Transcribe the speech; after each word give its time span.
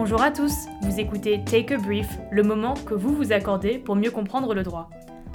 Bonjour 0.00 0.22
à 0.22 0.30
tous, 0.30 0.68
vous 0.82 1.00
écoutez 1.00 1.42
Take 1.44 1.74
a 1.74 1.76
Brief, 1.76 2.06
le 2.30 2.44
moment 2.44 2.74
que 2.74 2.94
vous 2.94 3.12
vous 3.12 3.32
accordez 3.32 3.78
pour 3.78 3.96
mieux 3.96 4.12
comprendre 4.12 4.54
le 4.54 4.62
droit. 4.62 4.88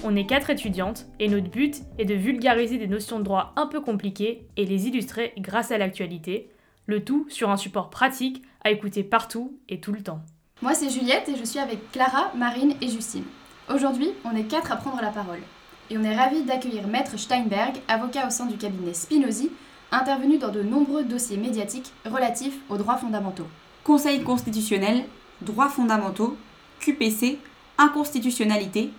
On 0.06 0.16
est 0.16 0.26
quatre 0.26 0.50
étudiantes 0.50 1.06
et 1.20 1.28
notre 1.28 1.50
but 1.50 1.82
est 2.00 2.06
de 2.06 2.14
vulgariser 2.14 2.78
des 2.78 2.88
notions 2.88 3.20
de 3.20 3.26
droit 3.26 3.52
un 3.58 3.68
peu 3.68 3.82
compliquées 3.82 4.48
et 4.56 4.66
les 4.66 4.88
illustrer 4.88 5.34
grâce 5.38 5.72
à 5.72 5.78
l'actualité, 5.78 6.50
le 6.86 7.04
tout 7.04 7.26
sur 7.28 7.50
un 7.50 7.58
support 7.58 7.90
pratique 7.90 8.42
à 8.64 8.72
écouter 8.72 9.04
partout 9.04 9.60
et 9.68 9.82
tout 9.82 9.92
le 9.92 10.02
temps. 10.02 10.22
Moi 10.62 10.74
c'est 10.74 10.90
Juliette 10.90 11.28
et 11.28 11.36
je 11.36 11.44
suis 11.44 11.60
avec 11.60 11.92
Clara, 11.92 12.32
Marine 12.34 12.76
et 12.80 12.88
Justine. 12.88 13.26
Aujourd'hui, 13.70 14.12
on 14.24 14.34
est 14.34 14.48
quatre 14.48 14.72
à 14.72 14.78
prendre 14.78 15.02
la 15.02 15.10
parole. 15.10 15.42
Et 15.90 15.98
on 15.98 16.04
est 16.06 16.16
ravis 16.16 16.44
d'accueillir 16.44 16.88
Maître 16.88 17.20
Steinberg, 17.20 17.76
avocat 17.90 18.28
au 18.28 18.30
sein 18.30 18.46
du 18.46 18.56
cabinet 18.56 18.94
Spinozzi, 18.94 19.52
intervenu 19.92 20.38
dans 20.38 20.52
de 20.52 20.64
nombreux 20.64 21.04
dossiers 21.04 21.36
médiatiques 21.36 21.92
relatifs 22.06 22.60
aux 22.70 22.78
droits 22.78 22.96
fondamentaux. 22.96 23.48
Conseil 23.84 24.24
constitutionnel, 24.24 25.04
droits 25.42 25.68
fondamentaux, 25.68 26.38
QPC, 26.80 27.38
inconstitutionnalité, 27.78 28.92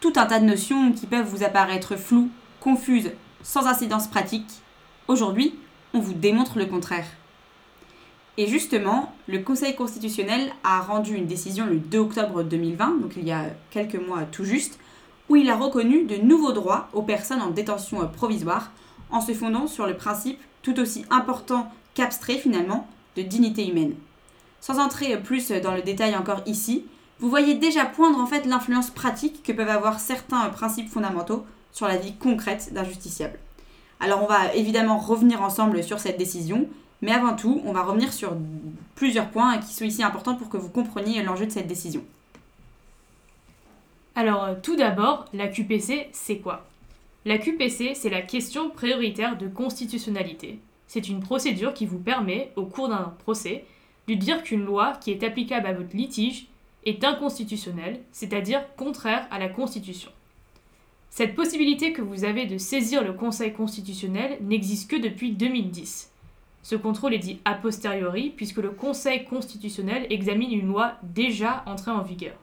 tout 0.00 0.12
un 0.14 0.26
tas 0.26 0.38
de 0.38 0.44
notions 0.44 0.92
qui 0.92 1.06
peuvent 1.06 1.26
vous 1.26 1.42
apparaître 1.42 1.96
floues, 1.96 2.30
confuses, 2.60 3.10
sans 3.42 3.66
incidence 3.66 4.06
pratique. 4.06 4.62
Aujourd'hui, 5.08 5.56
on 5.92 5.98
vous 5.98 6.12
démontre 6.12 6.56
le 6.56 6.66
contraire. 6.66 7.06
Et 8.36 8.46
justement, 8.46 9.12
le 9.26 9.40
Conseil 9.40 9.74
constitutionnel 9.74 10.52
a 10.62 10.82
rendu 10.82 11.16
une 11.16 11.26
décision 11.26 11.66
le 11.66 11.80
2 11.80 11.98
octobre 11.98 12.44
2020, 12.44 13.00
donc 13.00 13.14
il 13.16 13.24
y 13.24 13.32
a 13.32 13.46
quelques 13.70 13.96
mois 13.96 14.22
tout 14.22 14.44
juste, 14.44 14.78
où 15.28 15.34
il 15.34 15.50
a 15.50 15.56
reconnu 15.56 16.04
de 16.04 16.16
nouveaux 16.16 16.52
droits 16.52 16.88
aux 16.92 17.02
personnes 17.02 17.42
en 17.42 17.50
détention 17.50 18.06
provisoire 18.06 18.70
en 19.10 19.20
se 19.20 19.32
fondant 19.32 19.66
sur 19.66 19.88
le 19.88 19.96
principe 19.96 20.38
tout 20.62 20.78
aussi 20.78 21.04
important 21.10 21.72
qu'abstrait 21.94 22.38
finalement 22.38 22.86
de 23.16 23.22
dignité 23.22 23.68
humaine. 23.68 23.94
Sans 24.60 24.78
entrer 24.78 25.16
plus 25.20 25.50
dans 25.50 25.74
le 25.74 25.82
détail 25.82 26.16
encore 26.16 26.42
ici, 26.46 26.84
vous 27.20 27.30
voyez 27.30 27.54
déjà 27.54 27.84
poindre 27.84 28.20
en 28.20 28.26
fait 28.26 28.46
l'influence 28.46 28.90
pratique 28.90 29.42
que 29.42 29.52
peuvent 29.52 29.68
avoir 29.68 29.98
certains 29.98 30.48
principes 30.50 30.88
fondamentaux 30.88 31.44
sur 31.72 31.88
la 31.88 31.96
vie 31.96 32.14
concrète 32.14 32.72
d'un 32.72 32.84
justiciable. 32.84 33.38
Alors 34.00 34.22
on 34.22 34.26
va 34.26 34.54
évidemment 34.54 34.98
revenir 34.98 35.42
ensemble 35.42 35.82
sur 35.82 35.98
cette 35.98 36.18
décision, 36.18 36.68
mais 37.02 37.12
avant 37.12 37.34
tout, 37.34 37.60
on 37.64 37.72
va 37.72 37.82
revenir 37.82 38.12
sur 38.12 38.36
plusieurs 38.94 39.30
points 39.30 39.58
qui 39.58 39.74
sont 39.74 39.84
ici 39.84 40.02
importants 40.02 40.36
pour 40.36 40.48
que 40.48 40.56
vous 40.56 40.68
compreniez 40.68 41.22
l'enjeu 41.22 41.46
de 41.46 41.50
cette 41.50 41.66
décision. 41.66 42.04
Alors 44.14 44.44
euh, 44.44 44.54
tout 44.60 44.76
d'abord, 44.76 45.26
la 45.32 45.48
QPC, 45.48 46.08
c'est 46.12 46.38
quoi? 46.38 46.66
La 47.24 47.38
QPC, 47.38 47.94
c'est 47.94 48.10
la 48.10 48.22
question 48.22 48.70
prioritaire 48.70 49.36
de 49.36 49.48
constitutionnalité. 49.48 50.60
C'est 50.86 51.08
une 51.08 51.20
procédure 51.20 51.74
qui 51.74 51.86
vous 51.86 51.98
permet, 51.98 52.52
au 52.56 52.64
cours 52.64 52.88
d'un 52.88 53.14
procès, 53.18 53.64
de 54.08 54.14
dire 54.14 54.42
qu'une 54.42 54.64
loi 54.64 54.94
qui 55.00 55.10
est 55.10 55.22
applicable 55.22 55.66
à 55.66 55.74
votre 55.74 55.96
litige 55.96 56.46
est 56.84 57.04
inconstitutionnelle, 57.04 58.00
c'est-à-dire 58.12 58.64
contraire 58.76 59.26
à 59.30 59.38
la 59.38 59.48
Constitution. 59.48 60.10
Cette 61.10 61.34
possibilité 61.34 61.92
que 61.92 62.02
vous 62.02 62.24
avez 62.24 62.46
de 62.46 62.58
saisir 62.58 63.04
le 63.04 63.12
Conseil 63.12 63.52
constitutionnel 63.52 64.38
n'existe 64.40 64.90
que 64.90 64.96
depuis 64.96 65.32
2010. 65.32 66.10
Ce 66.62 66.76
contrôle 66.76 67.14
est 67.14 67.18
dit 67.18 67.40
a 67.44 67.54
posteriori 67.54 68.30
puisque 68.30 68.58
le 68.58 68.70
Conseil 68.70 69.24
constitutionnel 69.24 70.06
examine 70.10 70.52
une 70.52 70.68
loi 70.68 70.94
déjà 71.02 71.62
entrée 71.66 71.90
en 71.90 72.02
vigueur. 72.02 72.36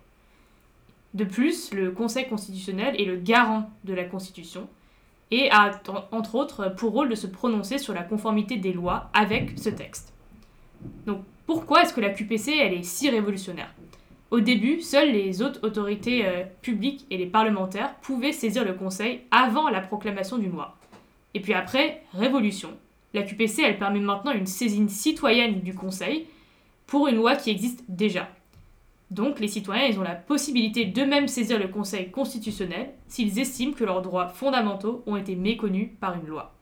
De 1.13 1.23
plus, 1.23 1.73
le 1.73 1.91
Conseil 1.91 2.27
constitutionnel 2.27 2.99
est 2.99 3.05
le 3.05 3.17
garant 3.17 3.69
de 3.85 3.93
la 3.93 4.03
Constitution 4.03 4.67
et 5.31 5.49
a 5.51 5.79
entre 6.11 6.35
autres 6.35 6.73
pour 6.75 6.91
rôle 6.91 7.09
de 7.09 7.15
se 7.15 7.27
prononcer 7.27 7.77
sur 7.77 7.93
la 7.93 8.03
conformité 8.03 8.57
des 8.57 8.73
lois 8.73 9.09
avec 9.13 9.57
ce 9.57 9.69
texte. 9.69 10.13
Donc 11.05 11.23
pourquoi 11.45 11.83
est-ce 11.83 11.93
que 11.93 12.01
la 12.01 12.09
QPC 12.09 12.51
est 12.51 12.83
si 12.83 13.09
révolutionnaire? 13.09 13.73
Au 14.31 14.39
début, 14.39 14.81
seules 14.81 15.11
les 15.11 15.41
autres 15.41 15.59
autorités 15.63 16.25
euh, 16.25 16.43
publiques 16.61 17.05
et 17.11 17.17
les 17.17 17.27
parlementaires 17.27 17.95
pouvaient 18.01 18.31
saisir 18.31 18.65
le 18.65 18.73
Conseil 18.73 19.21
avant 19.31 19.69
la 19.69 19.81
proclamation 19.81 20.37
d'une 20.37 20.51
loi. 20.51 20.77
Et 21.33 21.39
puis 21.39 21.53
après, 21.53 22.01
révolution. 22.13 22.71
La 23.13 23.23
QPC 23.23 23.61
elle 23.61 23.77
permet 23.77 23.99
maintenant 23.99 24.31
une 24.31 24.47
saisine 24.47 24.89
citoyenne 24.89 25.61
du 25.61 25.73
Conseil 25.73 26.27
pour 26.87 27.07
une 27.07 27.15
loi 27.15 27.35
qui 27.35 27.49
existe 27.49 27.83
déjà. 27.87 28.27
Donc 29.11 29.39
les 29.39 29.47
citoyens 29.47 29.87
ils 29.87 29.99
ont 29.99 30.03
la 30.03 30.15
possibilité 30.15 30.85
d'eux-mêmes 30.85 31.27
saisir 31.27 31.59
le 31.59 31.67
Conseil 31.67 32.09
constitutionnel 32.11 32.89
s'ils 33.07 33.39
estiment 33.39 33.73
que 33.73 33.83
leurs 33.83 34.01
droits 34.01 34.27
fondamentaux 34.27 35.03
ont 35.05 35.15
été 35.15 35.35
méconnus 35.35 35.91
par 35.99 36.15
une 36.15 36.27
loi. 36.27 36.53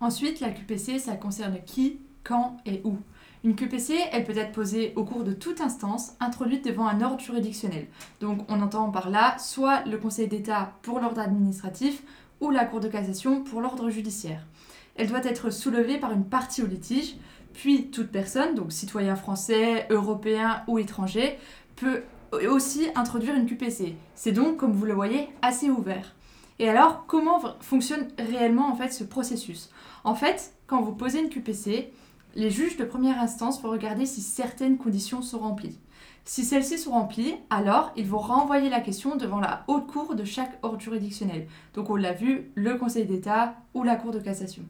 Ensuite, 0.00 0.40
la 0.40 0.50
QPC, 0.50 0.98
ça 0.98 1.14
concerne 1.14 1.58
qui, 1.64 2.00
quand 2.24 2.56
et 2.66 2.80
où. 2.84 2.96
Une 3.44 3.56
QPC, 3.56 3.94
elle 4.12 4.24
peut 4.24 4.36
être 4.36 4.52
posée 4.52 4.92
au 4.94 5.04
cours 5.04 5.24
de 5.24 5.32
toute 5.32 5.60
instance 5.60 6.12
introduite 6.20 6.64
devant 6.64 6.86
un 6.86 7.00
ordre 7.00 7.20
juridictionnel. 7.20 7.88
Donc 8.20 8.40
on 8.48 8.60
entend 8.60 8.90
par 8.90 9.10
là 9.10 9.36
soit 9.38 9.84
le 9.84 9.98
Conseil 9.98 10.28
d'État 10.28 10.74
pour 10.82 11.00
l'ordre 11.00 11.20
administratif 11.20 12.04
ou 12.40 12.50
la 12.50 12.64
Cour 12.64 12.80
de 12.80 12.88
cassation 12.88 13.42
pour 13.42 13.60
l'ordre 13.60 13.90
judiciaire. 13.90 14.46
Elle 14.94 15.08
doit 15.08 15.24
être 15.24 15.50
soulevée 15.50 15.98
par 15.98 16.12
une 16.12 16.24
partie 16.24 16.62
au 16.62 16.66
litige, 16.66 17.16
puis 17.54 17.90
toute 17.90 18.12
personne, 18.12 18.54
donc 18.54 18.72
citoyen 18.72 19.16
français, 19.16 19.86
européen 19.90 20.62
ou 20.68 20.78
étranger, 20.78 21.38
peut 21.76 22.02
aussi 22.48 22.88
introduire 22.94 23.34
une 23.34 23.46
QPC. 23.46 23.96
C'est 24.14 24.32
donc, 24.32 24.56
comme 24.56 24.72
vous 24.72 24.86
le 24.86 24.94
voyez, 24.94 25.28
assez 25.42 25.70
ouvert. 25.70 26.14
Et 26.58 26.68
alors, 26.68 27.06
comment 27.06 27.40
fonctionne 27.60 28.08
réellement 28.18 28.70
en 28.70 28.76
fait 28.76 28.92
ce 28.92 29.04
processus? 29.04 29.70
En 30.04 30.14
fait, 30.14 30.54
quand 30.66 30.80
vous 30.80 30.92
posez 30.92 31.20
une 31.20 31.28
QPC, 31.28 31.92
les 32.34 32.50
juges 32.50 32.76
de 32.76 32.84
première 32.84 33.20
instance 33.20 33.60
vont 33.62 33.70
regarder 33.70 34.06
si 34.06 34.20
certaines 34.20 34.78
conditions 34.78 35.22
sont 35.22 35.38
remplies. 35.38 35.78
Si 36.24 36.44
celles-ci 36.44 36.78
sont 36.78 36.92
remplies, 36.92 37.34
alors 37.50 37.92
ils 37.96 38.06
vont 38.06 38.18
renvoyer 38.18 38.70
la 38.70 38.80
question 38.80 39.16
devant 39.16 39.40
la 39.40 39.64
haute 39.66 39.86
cour 39.86 40.14
de 40.14 40.24
chaque 40.24 40.58
ordre 40.62 40.80
juridictionnel. 40.80 41.46
Donc 41.74 41.90
on 41.90 41.96
l'a 41.96 42.12
vu, 42.12 42.52
le 42.54 42.76
Conseil 42.76 43.06
d'État 43.06 43.56
ou 43.74 43.82
la 43.82 43.96
Cour 43.96 44.12
de 44.12 44.20
cassation. 44.20 44.62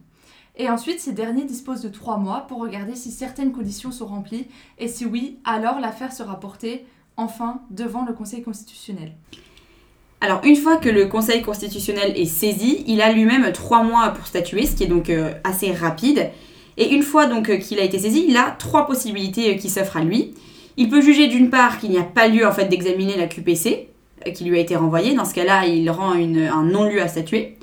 Et 0.55 0.69
ensuite, 0.69 0.99
ces 0.99 1.13
derniers 1.13 1.45
disposent 1.45 1.81
de 1.81 1.89
trois 1.89 2.17
mois 2.17 2.41
pour 2.41 2.59
regarder 2.59 2.95
si 2.95 3.11
certaines 3.11 3.51
conditions 3.51 3.91
sont 3.91 4.05
remplies 4.05 4.47
et 4.77 4.87
si 4.87 5.05
oui, 5.05 5.39
alors 5.45 5.79
l'affaire 5.79 6.13
sera 6.13 6.39
portée 6.39 6.85
enfin 7.17 7.61
devant 7.69 8.05
le 8.05 8.13
Conseil 8.13 8.41
constitutionnel. 8.41 9.13
Alors 10.21 10.41
une 10.43 10.55
fois 10.55 10.77
que 10.77 10.89
le 10.89 11.07
Conseil 11.07 11.41
constitutionnel 11.41 12.17
est 12.17 12.25
saisi, 12.25 12.83
il 12.87 13.01
a 13.01 13.11
lui-même 13.11 13.51
trois 13.51 13.83
mois 13.83 14.09
pour 14.09 14.25
statuer, 14.25 14.65
ce 14.65 14.75
qui 14.75 14.83
est 14.85 14.87
donc 14.87 15.09
euh, 15.09 15.33
assez 15.43 15.71
rapide. 15.71 16.31
Et 16.77 16.93
une 16.93 17.03
fois 17.03 17.25
donc 17.25 17.49
euh, 17.49 17.57
qu'il 17.57 17.79
a 17.79 17.83
été 17.83 17.99
saisi, 17.99 18.25
il 18.27 18.37
a 18.37 18.55
trois 18.57 18.87
possibilités 18.87 19.53
euh, 19.53 19.57
qui 19.57 19.69
s'offrent 19.69 19.97
à 19.97 20.03
lui. 20.03 20.33
Il 20.77 20.89
peut 20.89 21.01
juger 21.01 21.27
d'une 21.27 21.49
part 21.49 21.79
qu'il 21.79 21.91
n'y 21.91 21.99
a 21.99 22.03
pas 22.03 22.27
lieu 22.27 22.47
en 22.47 22.51
fait 22.51 22.65
d'examiner 22.65 23.15
la 23.17 23.27
QPC 23.27 23.89
qui 24.33 24.45
lui 24.45 24.57
a 24.57 24.61
été 24.61 24.75
renvoyée. 24.75 25.13
Dans 25.15 25.25
ce 25.25 25.33
cas-là, 25.33 25.65
il 25.65 25.89
rend 25.89 26.13
un 26.13 26.63
non-lieu 26.63 27.01
à 27.01 27.07
statuer. 27.07 27.57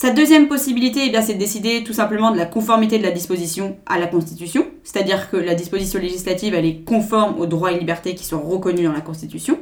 Sa 0.00 0.10
deuxième 0.10 0.46
possibilité, 0.46 1.10
eh 1.12 1.22
c'est 1.22 1.34
de 1.34 1.40
décider 1.40 1.82
tout 1.82 1.92
simplement 1.92 2.30
de 2.30 2.36
la 2.36 2.46
conformité 2.46 2.98
de 2.98 3.02
la 3.02 3.10
disposition 3.10 3.76
à 3.84 3.98
la 3.98 4.06
Constitution, 4.06 4.64
c'est-à-dire 4.84 5.28
que 5.28 5.36
la 5.36 5.56
disposition 5.56 5.98
législative, 5.98 6.54
elle 6.54 6.66
est 6.66 6.84
conforme 6.84 7.40
aux 7.40 7.46
droits 7.46 7.72
et 7.72 7.78
libertés 7.80 8.14
qui 8.14 8.24
sont 8.24 8.40
reconnus 8.40 8.84
dans 8.84 8.92
la 8.92 9.00
Constitution. 9.00 9.58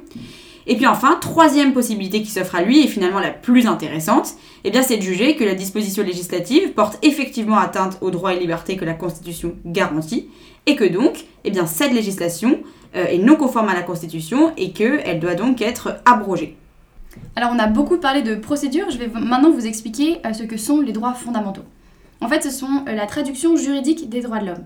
Et 0.66 0.77
puis 0.77 0.87
enfin, 0.87 1.16
troisième 1.21 1.72
possibilité 1.72 2.22
qui 2.22 2.31
s'offre 2.31 2.56
à 2.56 2.62
lui, 2.62 2.84
et 2.84 2.88
finalement 2.88 3.21
la 3.21 3.31
plus 3.31 3.66
intéressante, 3.66 4.34
eh 4.65 4.71
bien 4.71 4.82
c'est 4.82 4.97
de 4.97 5.03
juger 5.03 5.37
que 5.37 5.44
la 5.44 5.54
disposition 5.54 6.03
législative 6.03 6.72
porte 6.72 6.99
effectivement 7.03 7.59
atteinte 7.59 7.99
aux 8.00 8.10
droits 8.10 8.34
et 8.34 8.41
libertés 8.41 8.77
que 8.77 8.84
la 8.84 8.94
Constitution 8.94 9.54
garantit, 9.65 10.28
et 10.66 10.75
que 10.75 10.84
donc, 10.84 11.27
eh 11.44 11.50
bien 11.50 11.66
cette 11.66 11.93
législation 11.93 12.59
euh, 12.97 13.06
est 13.06 13.19
non 13.19 13.37
conforme 13.37 13.69
à 13.69 13.75
la 13.75 13.82
Constitution 13.82 14.53
et 14.56 14.72
qu'elle 14.72 15.21
doit 15.21 15.34
donc 15.34 15.62
être 15.62 16.00
abrogée. 16.04 16.56
Alors 17.37 17.50
on 17.54 17.59
a 17.59 17.66
beaucoup 17.66 17.98
parlé 17.98 18.22
de 18.22 18.34
procédure, 18.34 18.91
je 18.91 18.98
vais 18.98 19.09
maintenant 19.09 19.51
vous 19.51 19.66
expliquer 19.66 20.19
euh, 20.27 20.33
ce 20.33 20.42
que 20.42 20.57
sont 20.57 20.80
les 20.80 20.92
droits 20.92 21.15
fondamentaux. 21.15 21.65
En 22.21 22.28
fait, 22.28 22.42
ce 22.42 22.51
sont 22.51 22.84
euh, 22.89 22.95
la 22.95 23.07
traduction 23.07 23.57
juridique 23.57 24.09
des 24.09 24.21
droits 24.21 24.39
de 24.39 24.47
l'homme. 24.47 24.65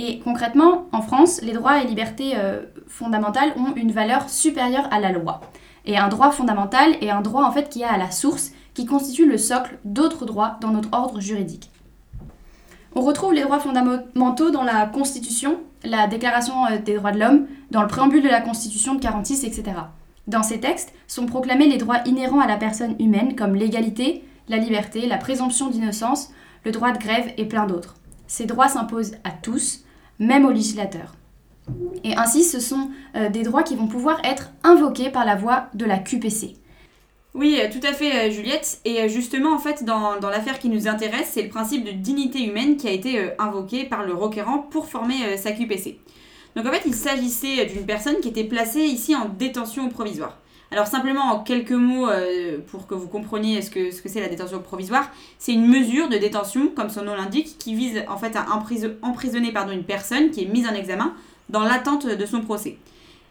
Et 0.00 0.20
concrètement, 0.20 0.86
en 0.92 1.02
France, 1.02 1.40
les 1.42 1.52
droits 1.52 1.82
et 1.82 1.84
libertés 1.84 2.34
euh, 2.36 2.60
fondamentales 2.86 3.52
ont 3.56 3.74
une 3.74 3.90
valeur 3.90 4.30
supérieure 4.30 4.86
à 4.92 5.00
la 5.00 5.10
loi. 5.10 5.40
Et 5.86 5.98
un 5.98 6.06
droit 6.06 6.30
fondamental 6.30 6.94
est 7.00 7.10
un 7.10 7.20
droit 7.20 7.42
en 7.42 7.50
fait 7.50 7.68
qui 7.68 7.82
a 7.82 7.92
à 7.92 7.98
la 7.98 8.12
source, 8.12 8.52
qui 8.74 8.86
constitue 8.86 9.26
le 9.26 9.38
socle 9.38 9.76
d'autres 9.84 10.24
droits 10.24 10.56
dans 10.60 10.70
notre 10.70 10.90
ordre 10.92 11.18
juridique. 11.18 11.72
On 12.94 13.00
retrouve 13.00 13.34
les 13.34 13.42
droits 13.42 13.58
fondamentaux 13.58 14.50
dans 14.50 14.62
la 14.62 14.86
Constitution, 14.86 15.58
la 15.82 16.06
Déclaration 16.06 16.54
des 16.84 16.94
droits 16.94 17.10
de 17.10 17.18
l'homme, 17.18 17.48
dans 17.72 17.82
le 17.82 17.88
préambule 17.88 18.22
de 18.22 18.28
la 18.28 18.40
Constitution 18.40 18.94
de 18.94 19.00
46, 19.00 19.42
etc. 19.42 19.64
Dans 20.28 20.44
ces 20.44 20.60
textes 20.60 20.94
sont 21.08 21.26
proclamés 21.26 21.66
les 21.66 21.76
droits 21.76 22.02
inhérents 22.06 22.38
à 22.38 22.46
la 22.46 22.56
personne 22.56 22.94
humaine 23.00 23.34
comme 23.34 23.56
l'égalité, 23.56 24.22
la 24.48 24.58
liberté, 24.58 25.08
la 25.08 25.18
présomption 25.18 25.70
d'innocence, 25.70 26.30
le 26.64 26.70
droit 26.70 26.92
de 26.92 26.98
grève 26.98 27.32
et 27.36 27.46
plein 27.46 27.66
d'autres. 27.66 27.96
Ces 28.28 28.46
droits 28.46 28.68
s'imposent 28.68 29.16
à 29.24 29.30
tous, 29.30 29.84
même 30.18 30.44
aux 30.44 30.50
législateurs. 30.50 31.14
Et 32.04 32.16
ainsi, 32.16 32.44
ce 32.44 32.60
sont 32.60 32.90
euh, 33.16 33.28
des 33.28 33.42
droits 33.42 33.62
qui 33.62 33.76
vont 33.76 33.86
pouvoir 33.86 34.20
être 34.24 34.50
invoqués 34.62 35.10
par 35.10 35.24
la 35.24 35.36
voie 35.36 35.66
de 35.74 35.84
la 35.84 35.98
QPC. 35.98 36.56
Oui, 37.34 37.58
euh, 37.60 37.68
tout 37.70 37.86
à 37.86 37.92
fait, 37.92 38.28
euh, 38.28 38.30
Juliette. 38.30 38.80
Et 38.84 39.08
justement, 39.08 39.54
en 39.54 39.58
fait, 39.58 39.84
dans 39.84 40.18
l'affaire 40.22 40.58
qui 40.58 40.68
nous 40.68 40.88
intéresse, 40.88 41.30
c'est 41.32 41.42
le 41.42 41.48
principe 41.48 41.84
de 41.84 41.90
dignité 41.90 42.42
humaine 42.42 42.76
qui 42.76 42.88
a 42.88 42.92
été 42.92 43.30
invoqué 43.38 43.84
par 43.84 44.04
le 44.04 44.14
requérant 44.14 44.58
pour 44.58 44.86
former 44.86 45.36
sa 45.36 45.52
QPC. 45.52 45.98
Donc 46.56 46.66
en 46.66 46.70
fait, 46.70 46.82
il 46.86 46.94
s'agissait 46.94 47.66
d'une 47.66 47.84
personne 47.84 48.20
qui 48.20 48.28
était 48.28 48.44
placée 48.44 48.80
ici 48.80 49.14
en 49.14 49.28
détention 49.28 49.88
provisoire. 49.88 50.38
Alors 50.70 50.86
simplement 50.86 51.22
en 51.32 51.40
quelques 51.40 51.72
mots 51.72 52.08
euh, 52.08 52.58
pour 52.66 52.86
que 52.86 52.94
vous 52.94 53.08
compreniez 53.08 53.62
ce 53.62 53.70
que 53.70 53.90
ce 53.90 54.02
que 54.02 54.08
c'est 54.10 54.20
la 54.20 54.28
détention 54.28 54.60
provisoire, 54.60 55.10
c'est 55.38 55.52
une 55.52 55.66
mesure 55.66 56.10
de 56.10 56.18
détention, 56.18 56.68
comme 56.68 56.90
son 56.90 57.04
nom 57.04 57.14
l'indique, 57.14 57.56
qui 57.58 57.74
vise 57.74 58.02
en 58.08 58.18
fait 58.18 58.36
à 58.36 58.46
emprisonner 59.02 59.50
pardon, 59.52 59.72
une 59.72 59.84
personne 59.84 60.30
qui 60.30 60.42
est 60.42 60.46
mise 60.46 60.66
en 60.66 60.74
examen 60.74 61.14
dans 61.48 61.62
l'attente 61.62 62.06
de 62.06 62.26
son 62.26 62.42
procès. 62.42 62.76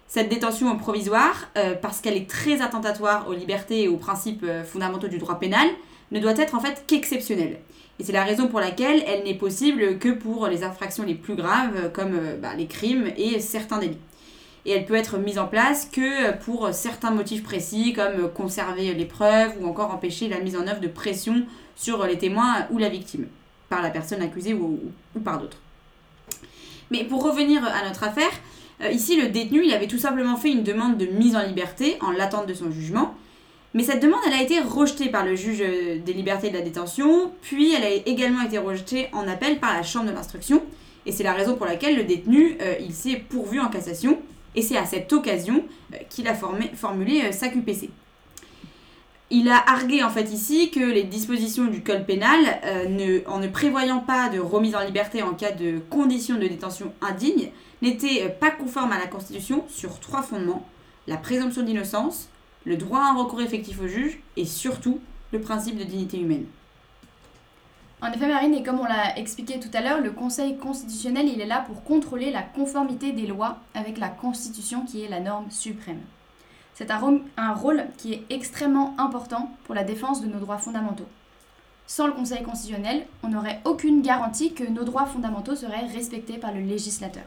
Cette 0.08 0.30
détention 0.30 0.76
provisoire, 0.78 1.50
euh, 1.58 1.76
parce 1.76 2.02
qu'elle 2.02 2.18
est 2.18 2.30
très 2.30 2.62
attentatoire 2.62 3.28
aux 3.30 3.34
libertés 3.34 3.84
et 3.84 3.88
aux 3.88 3.98
principes 3.98 4.44
euh, 4.44 4.64
fondamentaux 4.64 5.08
du 5.08 5.20
droit 5.20 5.38
pénal, 5.38 5.68
ne 6.12 6.20
doit 6.20 6.38
être 6.38 6.56
en 6.56 6.60
fait 6.60 6.86
qu'exceptionnelle. 6.88 7.60
Et 8.00 8.04
c'est 8.04 8.14
la 8.14 8.24
raison 8.24 8.48
pour 8.48 8.62
laquelle 8.62 9.04
elle 9.06 9.26
n'est 9.26 9.36
possible 9.36 10.00
que 10.00 10.10
pour 10.10 10.48
les 10.48 10.64
infractions 10.64 11.04
les 11.04 11.16
plus 11.16 11.36
graves, 11.36 11.92
comme 11.92 12.18
bah, 12.42 12.56
les 12.56 12.68
crimes 12.68 13.12
et 13.18 13.40
certains 13.40 13.80
délits 13.80 13.98
et 14.68 14.72
elle 14.72 14.86
peut 14.86 14.96
être 14.96 15.18
mise 15.18 15.40
en 15.40 15.48
place 15.48 15.88
que 15.90 16.34
pour 16.44 16.70
certains 16.74 17.12
motifs 17.12 17.42
précis 17.42 17.94
comme 17.94 18.30
conserver 18.30 18.94
les 18.94 19.06
preuves 19.06 19.54
ou 19.62 19.66
encore 19.66 19.94
empêcher 19.94 20.28
la 20.28 20.42
mise 20.42 20.58
en 20.58 20.68
œuvre 20.68 20.82
de 20.82 20.90
pression 20.90 21.44
sur 21.78 22.06
les 22.06 22.18
témoins 22.18 22.68
ou 22.70 22.78
la 22.78 22.90
victime 22.90 23.28
par 23.70 23.82
la 23.82 23.90
personne 23.90 24.22
accusée 24.22 24.54
ou, 24.54 24.80
par 25.24 25.40
d'autres. 25.40 25.58
Mais 26.92 27.06
pour 27.06 27.24
revenir 27.24 27.64
à 27.66 27.88
notre 27.88 28.04
affaire, 28.04 28.32
euh, 28.82 28.92
ici 28.92 29.20
le 29.20 29.30
détenu 29.30 29.64
il 29.64 29.74
avait 29.74 29.88
tout 29.88 29.98
simplement 29.98 30.36
fait 30.36 30.52
une 30.52 30.64
demande 30.64 30.98
de 30.98 31.06
mise 31.06 31.36
en 31.36 31.44
liberté 31.44 31.98
en 32.02 32.12
l'attente 32.12 32.46
de 32.46 32.54
son 32.54 32.70
jugement. 32.70 33.16
Mais 33.74 33.84
cette 33.84 34.02
demande, 34.02 34.22
elle 34.26 34.34
a 34.34 34.42
été 34.42 34.60
rejetée 34.60 35.10
par 35.10 35.26
le 35.26 35.36
juge 35.36 35.60
des 35.60 36.14
libertés 36.14 36.48
et 36.48 36.50
de 36.50 36.58
la 36.58 36.64
détention, 36.64 37.32
puis 37.42 37.74
elle 37.74 37.84
a 37.84 37.90
également 37.90 38.42
été 38.42 38.58
rejetée 38.58 39.08
en 39.12 39.28
appel 39.28 39.60
par 39.60 39.74
la 39.74 39.84
chambre 39.84 40.08
de 40.08 40.14
l'instruction, 40.14 40.64
et 41.06 41.12
c'est 41.12 41.24
la 41.24 41.34
raison 41.34 41.56
pour 41.56 41.66
laquelle 41.66 41.96
le 41.96 42.04
détenu, 42.04 42.58
euh, 42.62 42.76
il 42.80 42.94
s'est 42.94 43.22
pourvu 43.30 43.60
en 43.60 43.68
cassation, 43.68 44.20
et 44.58 44.64
c'est 44.64 44.76
à 44.76 44.86
cette 44.86 45.14
occasion 45.14 45.64
euh, 45.94 45.98
qu'il 46.10 46.28
a 46.28 46.34
formulé 46.34 47.22
euh, 47.24 47.32
sa 47.32 47.48
QPC. 47.48 47.92
Il 49.30 49.50
a 49.50 49.58
argué 49.70 50.04
en 50.04 50.10
fait 50.10 50.34
ici 50.34 50.72
que 50.72 50.80
les 50.80 51.04
dispositions 51.04 51.66
du 51.66 51.84
code 51.84 52.06
pénal, 52.06 52.40
euh, 52.66 53.20
en 53.28 53.40
ne 53.40 53.48
prévoyant 53.48 54.00
pas 54.00 54.30
de 54.30 54.40
remise 54.40 54.76
en 54.76 54.84
liberté 54.84 55.22
en 55.22 55.34
cas 55.34 55.52
de 55.52 55.80
conditions 55.92 56.36
de 56.36 56.48
détention 56.48 56.92
indignes, 57.02 57.52
n'étaient 57.84 58.30
pas 58.30 58.50
conformes 58.50 58.92
à 58.92 58.98
la 58.98 59.06
Constitution 59.06 59.64
sur 59.70 60.00
trois 60.00 60.24
fondements 60.24 60.68
la 61.06 61.18
présomption 61.18 61.62
d'innocence, 61.62 62.28
le 62.66 62.76
droit 62.76 63.00
à 63.00 63.12
un 63.12 63.16
recours 63.16 63.42
effectif 63.42 63.80
au 63.80 63.88
juge 63.88 64.20
et 64.36 64.44
surtout 64.44 65.00
le 65.32 65.40
principe 65.40 65.78
de 65.78 65.84
dignité 65.84 66.20
humaine. 66.20 66.46
En 68.00 68.12
effet, 68.12 68.28
Marine, 68.28 68.54
et 68.54 68.62
comme 68.62 68.80
on 68.80 68.86
l'a 68.86 69.18
expliqué 69.18 69.60
tout 69.60 69.76
à 69.76 69.82
l'heure, 69.82 70.02
le 70.02 70.12
Conseil 70.12 70.58
constitutionnel, 70.58 71.28
il 71.28 71.42
est 71.42 71.48
là 71.48 71.64
pour 71.66 71.84
contrôler 71.84 72.30
la 72.30 72.44
conformité 72.44 73.12
des 73.12 73.26
lois 73.26 73.58
avec 73.74 73.98
la 73.98 74.10
Constitution 74.10 74.86
qui 74.86 75.04
est 75.04 75.08
la 75.08 75.20
norme 75.20 75.50
suprême. 75.50 76.02
C'est 76.76 76.92
un, 76.92 77.54
rôle 77.56 77.86
qui 77.98 78.14
est 78.14 78.24
extrêmement 78.30 78.94
important 79.00 79.50
pour 79.64 79.74
la 79.74 79.84
défense 79.84 80.22
de 80.22 80.28
nos 80.28 80.38
droits 80.38 80.60
fondamentaux. 80.60 81.08
Sans 81.88 82.06
le 82.06 82.14
Conseil 82.14 82.44
constitutionnel, 82.44 83.08
on 83.24 83.30
n'aurait 83.30 83.62
aucune 83.66 84.04
garantie 84.04 84.54
que 84.54 84.64
nos 84.64 84.84
droits 84.84 85.08
fondamentaux 85.08 85.56
seraient 85.56 85.88
respectés 85.88 86.38
par 86.38 86.54
le 86.54 86.60
législateur. 86.60 87.24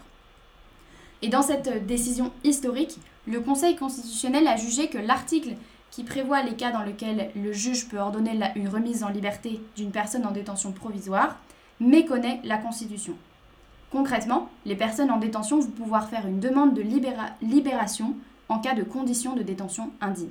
Et 1.21 1.29
dans 1.29 1.43
cette 1.43 1.85
décision 1.85 2.31
historique, 2.45 2.99
le 3.27 3.41
Conseil 3.41 3.75
constitutionnel 3.75 4.47
a 4.47 4.57
jugé 4.57 4.89
que 4.89 4.99
l'article 4.99 5.57
qui 5.91 6.05
prévoit 6.05 6.43
les 6.43 6.55
cas 6.55 6.71
dans 6.71 6.83
lesquels 6.83 7.31
le 7.35 7.53
juge 7.53 7.89
peut 7.89 7.99
ordonner 7.99 8.39
une 8.57 8.69
remise 8.69 9.03
en 9.03 9.09
liberté 9.09 9.61
d'une 9.77 9.91
personne 9.91 10.27
en 10.27 10.31
détention 10.31 10.73
provisoire, 10.73 11.37
méconnaît 11.81 12.41
la 12.45 12.59
Constitution. 12.59 13.15
Concrètement, 13.91 14.49
les 14.67 14.77
personnes 14.77 15.11
en 15.11 15.19
détention 15.19 15.59
vont 15.59 15.71
pouvoir 15.71 16.09
faire 16.09 16.27
une 16.27 16.39
demande 16.39 16.75
de 16.75 16.83
libération 17.43 18.15
en 18.49 18.59
cas 18.61 18.75
de 18.75 18.85
conditions 18.85 19.35
de 19.35 19.43
détention 19.43 19.91
indignes. 20.01 20.29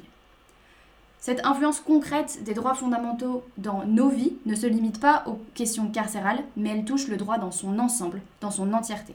Cette 1.19 1.45
influence 1.45 1.81
concrète 1.81 2.43
des 2.45 2.53
droits 2.53 2.75
fondamentaux 2.75 3.43
dans 3.57 3.83
nos 3.85 4.07
vies 4.07 4.37
ne 4.45 4.55
se 4.55 4.67
limite 4.67 5.01
pas 5.01 5.23
aux 5.27 5.41
questions 5.53 5.89
carcérales, 5.89 6.43
mais 6.55 6.69
elle 6.69 6.85
touche 6.85 7.09
le 7.09 7.17
droit 7.17 7.37
dans 7.37 7.51
son 7.51 7.77
ensemble, 7.79 8.21
dans 8.39 8.51
son 8.51 8.71
entièreté. 8.71 9.13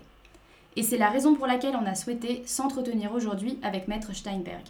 Et 0.77 0.83
c'est 0.83 0.99
la 0.99 1.09
raison 1.09 1.35
pour 1.35 1.47
laquelle 1.47 1.79
on 1.81 1.87
a 1.87 1.95
souhaité 1.95 2.43
s'entretenir 2.45 3.15
aujourd'hui 3.15 3.59
avec 3.63 3.89
Maître 3.89 4.15
Steinberg. 4.15 4.65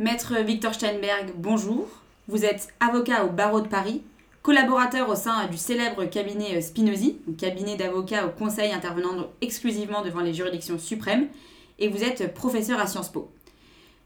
Maître 0.00 0.34
Victor 0.38 0.72
Steinberg, 0.72 1.34
bonjour. 1.36 1.86
Vous 2.26 2.46
êtes 2.46 2.68
avocat 2.80 3.26
au 3.26 3.28
barreau 3.28 3.60
de 3.60 3.68
Paris, 3.68 4.00
collaborateur 4.40 5.10
au 5.10 5.14
sein 5.14 5.46
du 5.48 5.58
célèbre 5.58 6.06
cabinet 6.06 6.56
euh, 6.56 6.62
Spinosi, 6.62 7.18
cabinet 7.36 7.76
d'avocats 7.76 8.26
au 8.26 8.30
conseil 8.30 8.72
intervenant 8.72 9.26
exclusivement 9.42 10.00
devant 10.00 10.20
les 10.20 10.32
juridictions 10.32 10.78
suprêmes, 10.78 11.28
et 11.78 11.90
vous 11.90 12.02
êtes 12.02 12.32
professeur 12.32 12.80
à 12.80 12.86
Sciences 12.86 13.12
Po. 13.12 13.30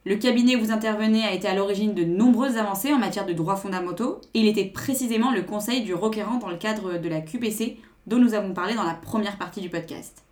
Le 0.05 0.17
cabinet 0.17 0.57
où 0.57 0.65
vous 0.65 0.73
intervenez 0.73 1.23
a 1.23 1.33
été 1.33 1.47
à 1.47 1.55
l'origine 1.55 1.95
de 1.95 2.03
nombreuses 2.03 2.57
avancées 2.57 2.93
en 2.93 2.99
matière 2.99 3.25
de 3.25 3.33
droits 3.33 3.55
fondamentaux, 3.55 4.21
et 4.35 4.41
il 4.41 4.49
était 4.49 4.65
précisément 4.65 5.31
le 5.31 5.43
conseil 5.43 5.83
du 5.83 5.95
requérant 5.95 6.39
dans 6.39 6.51
le 6.51 6.57
cadre 6.57 6.99
de 6.99 7.09
la 7.09 7.21
QPC 7.21 7.77
dont 8.09 8.19
nous 8.19 8.35
avons 8.35 8.53
parlé 8.53 8.75
dans 8.75 8.83
la 8.83 8.95
première 8.95 9.39
partie 9.39 9.61
du 9.61 9.71
podcast. 9.71 10.25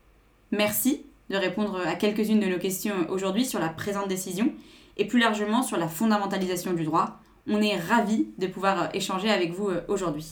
Merci 0.51 1.07
de 1.31 1.37
répondre 1.37 1.81
à 1.87 1.95
quelques-unes 1.95 2.41
de 2.41 2.47
nos 2.47 2.59
questions 2.59 3.07
aujourd'hui 3.11 3.47
sur 3.47 3.61
la 3.61 3.69
présente 3.69 4.09
décision 4.09 4.53
et 4.97 5.07
plus 5.07 5.19
largement 5.19 5.63
sur 5.63 5.77
la 5.77 5.89
fondamentalisation 5.89 6.73
du 6.73 6.85
droit. 6.85 7.21
On 7.49 7.61
est 7.61 7.77
ravis 7.77 8.29
de 8.39 8.47
pouvoir 8.47 8.83
euh, 8.83 8.87
échanger 8.95 9.31
avec 9.31 9.53
vous 9.53 9.69
euh, 9.69 9.81
aujourd'hui. 9.89 10.27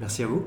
Merci 0.00 0.24
à 0.24 0.26
vous. 0.26 0.44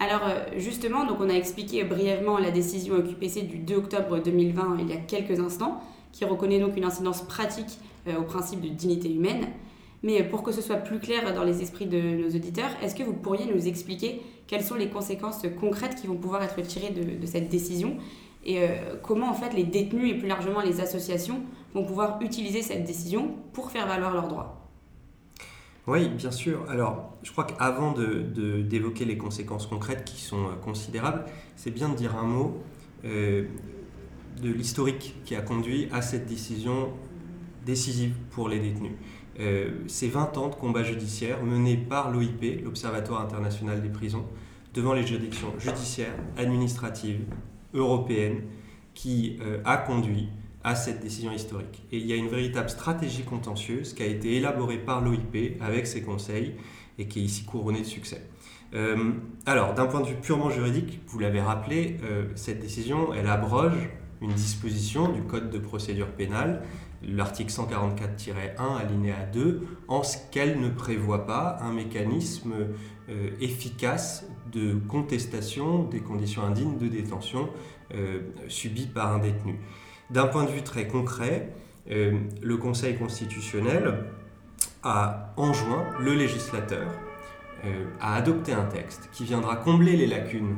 Alors 0.00 0.22
euh, 0.24 0.44
justement, 0.58 1.06
donc 1.06 1.18
on 1.20 1.30
a 1.30 1.34
expliqué 1.34 1.84
brièvement 1.84 2.38
la 2.38 2.50
décision 2.50 3.00
QPC 3.00 3.42
du 3.42 3.58
2 3.58 3.76
octobre 3.76 4.18
2020 4.18 4.78
il 4.80 4.90
y 4.90 4.92
a 4.92 4.96
quelques 4.96 5.40
instants, 5.40 5.80
qui 6.12 6.24
reconnaît 6.24 6.60
donc 6.60 6.76
une 6.76 6.84
incidence 6.84 7.22
pratique 7.22 7.78
au 8.06 8.22
principe 8.22 8.60
de 8.60 8.68
dignité 8.68 9.10
humaine. 9.12 9.46
Mais 10.02 10.22
pour 10.22 10.42
que 10.42 10.52
ce 10.52 10.60
soit 10.60 10.76
plus 10.76 10.98
clair 10.98 11.32
dans 11.32 11.42
les 11.42 11.62
esprits 11.62 11.86
de 11.86 11.98
nos 11.98 12.28
auditeurs, 12.28 12.68
est-ce 12.82 12.94
que 12.94 13.02
vous 13.02 13.14
pourriez 13.14 13.46
nous 13.46 13.66
expliquer 13.66 14.20
quelles 14.46 14.62
sont 14.62 14.74
les 14.74 14.90
conséquences 14.90 15.42
concrètes 15.58 15.94
qui 15.94 16.06
vont 16.06 16.16
pouvoir 16.16 16.42
être 16.42 16.60
tirées 16.60 16.90
de, 16.90 17.18
de 17.18 17.26
cette 17.26 17.48
décision 17.48 17.96
et 18.46 18.66
comment 19.02 19.30
en 19.30 19.34
fait 19.34 19.54
les 19.54 19.64
détenus 19.64 20.12
et 20.12 20.18
plus 20.18 20.28
largement 20.28 20.60
les 20.60 20.80
associations 20.80 21.40
vont 21.74 21.84
pouvoir 21.84 22.20
utiliser 22.20 22.62
cette 22.62 22.84
décision 22.84 23.34
pour 23.52 23.70
faire 23.70 23.86
valoir 23.86 24.12
leurs 24.12 24.28
droits. 24.28 24.64
Oui, 25.86 26.08
bien 26.08 26.30
sûr. 26.30 26.64
Alors, 26.70 27.12
je 27.22 27.30
crois 27.30 27.44
qu'avant 27.44 27.92
de, 27.92 28.62
d'évoquer 28.62 29.04
les 29.04 29.18
conséquences 29.18 29.66
concrètes 29.66 30.04
qui 30.04 30.22
sont 30.22 30.46
euh, 30.46 30.54
considérables, 30.62 31.24
c'est 31.56 31.70
bien 31.70 31.90
de 31.90 31.94
dire 31.94 32.16
un 32.16 32.24
mot 32.24 32.62
euh, 33.04 33.44
de 34.42 34.50
l'historique 34.50 35.14
qui 35.26 35.36
a 35.36 35.42
conduit 35.42 35.88
à 35.92 36.00
cette 36.00 36.26
décision 36.26 36.88
décisive 37.66 38.14
pour 38.30 38.48
les 38.48 38.60
détenus. 38.60 38.92
Euh, 39.40 39.72
ces 39.86 40.08
20 40.08 40.38
ans 40.38 40.48
de 40.48 40.54
combat 40.54 40.82
judiciaire 40.82 41.42
menés 41.42 41.76
par 41.76 42.10
l'OIP, 42.10 42.62
l'Observatoire 42.64 43.20
international 43.20 43.82
des 43.82 43.90
prisons, 43.90 44.24
devant 44.72 44.94
les 44.94 45.06
juridictions 45.06 45.52
judiciaires, 45.58 46.14
administratives, 46.38 47.20
européennes, 47.74 48.42
qui 48.94 49.38
a 49.64 49.76
conduit 49.76 50.28
à 50.64 50.74
cette 50.74 51.00
décision 51.00 51.30
historique. 51.30 51.82
Et 51.92 51.98
il 51.98 52.06
y 52.06 52.12
a 52.12 52.16
une 52.16 52.28
véritable 52.28 52.70
stratégie 52.70 53.22
contentieuse 53.22 53.92
qui 53.92 54.02
a 54.02 54.06
été 54.06 54.36
élaborée 54.36 54.78
par 54.78 55.02
l'OIP 55.02 55.58
avec 55.60 55.86
ses 55.86 56.02
conseils 56.02 56.54
et 56.98 57.06
qui 57.06 57.20
est 57.20 57.24
ici 57.24 57.44
couronnée 57.44 57.80
de 57.80 57.86
succès. 57.86 58.22
Euh, 58.74 59.12
alors, 59.46 59.74
d'un 59.74 59.86
point 59.86 60.00
de 60.00 60.06
vue 60.06 60.16
purement 60.16 60.50
juridique, 60.50 61.00
vous 61.06 61.18
l'avez 61.18 61.40
rappelé, 61.40 61.98
euh, 62.02 62.24
cette 62.34 62.60
décision, 62.60 63.12
elle 63.14 63.28
abroge 63.28 63.90
une 64.20 64.32
disposition 64.32 65.12
du 65.12 65.22
Code 65.22 65.50
de 65.50 65.58
procédure 65.58 66.08
pénale, 66.08 66.62
l'article 67.02 67.52
144-1 67.52 68.80
alinéa 68.80 69.26
2, 69.32 69.66
en 69.88 70.02
ce 70.02 70.16
qu'elle 70.32 70.60
ne 70.60 70.70
prévoit 70.70 71.26
pas 71.26 71.58
un 71.60 71.72
mécanisme 71.72 72.54
euh, 73.10 73.30
efficace 73.40 74.26
de 74.52 74.74
contestation 74.88 75.84
des 75.84 76.00
conditions 76.00 76.42
indignes 76.42 76.78
de 76.78 76.88
détention 76.88 77.48
subies 78.48 78.86
par 78.86 79.14
un 79.14 79.18
détenu. 79.18 79.58
D'un 80.10 80.26
point 80.26 80.44
de 80.44 80.50
vue 80.50 80.62
très 80.62 80.86
concret, 80.86 81.52
euh, 81.90 82.18
le 82.42 82.56
Conseil 82.56 82.96
constitutionnel 82.96 84.04
a 84.82 85.32
enjoint 85.36 85.84
le 86.00 86.14
législateur 86.14 86.90
euh, 87.64 87.84
à 88.00 88.14
adopter 88.14 88.52
un 88.52 88.64
texte 88.64 89.08
qui 89.12 89.24
viendra 89.24 89.56
combler 89.56 89.96
les 89.96 90.06
lacunes 90.06 90.56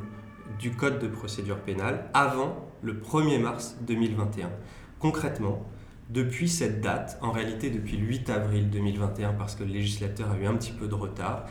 du 0.58 0.70
Code 0.72 0.98
de 1.00 1.08
procédure 1.08 1.58
pénale 1.58 2.08
avant 2.14 2.68
le 2.82 2.94
1er 2.94 3.40
mars 3.40 3.76
2021. 3.82 4.50
Concrètement, 5.00 5.64
depuis 6.10 6.48
cette 6.48 6.80
date, 6.80 7.18
en 7.20 7.32
réalité 7.32 7.70
depuis 7.70 7.96
le 7.96 8.06
8 8.06 8.30
avril 8.30 8.70
2021, 8.70 9.32
parce 9.32 9.56
que 9.56 9.64
le 9.64 9.72
législateur 9.72 10.30
a 10.30 10.38
eu 10.38 10.46
un 10.46 10.54
petit 10.54 10.72
peu 10.72 10.86
de 10.86 10.94
retard, 10.94 11.44
euh, 11.44 11.50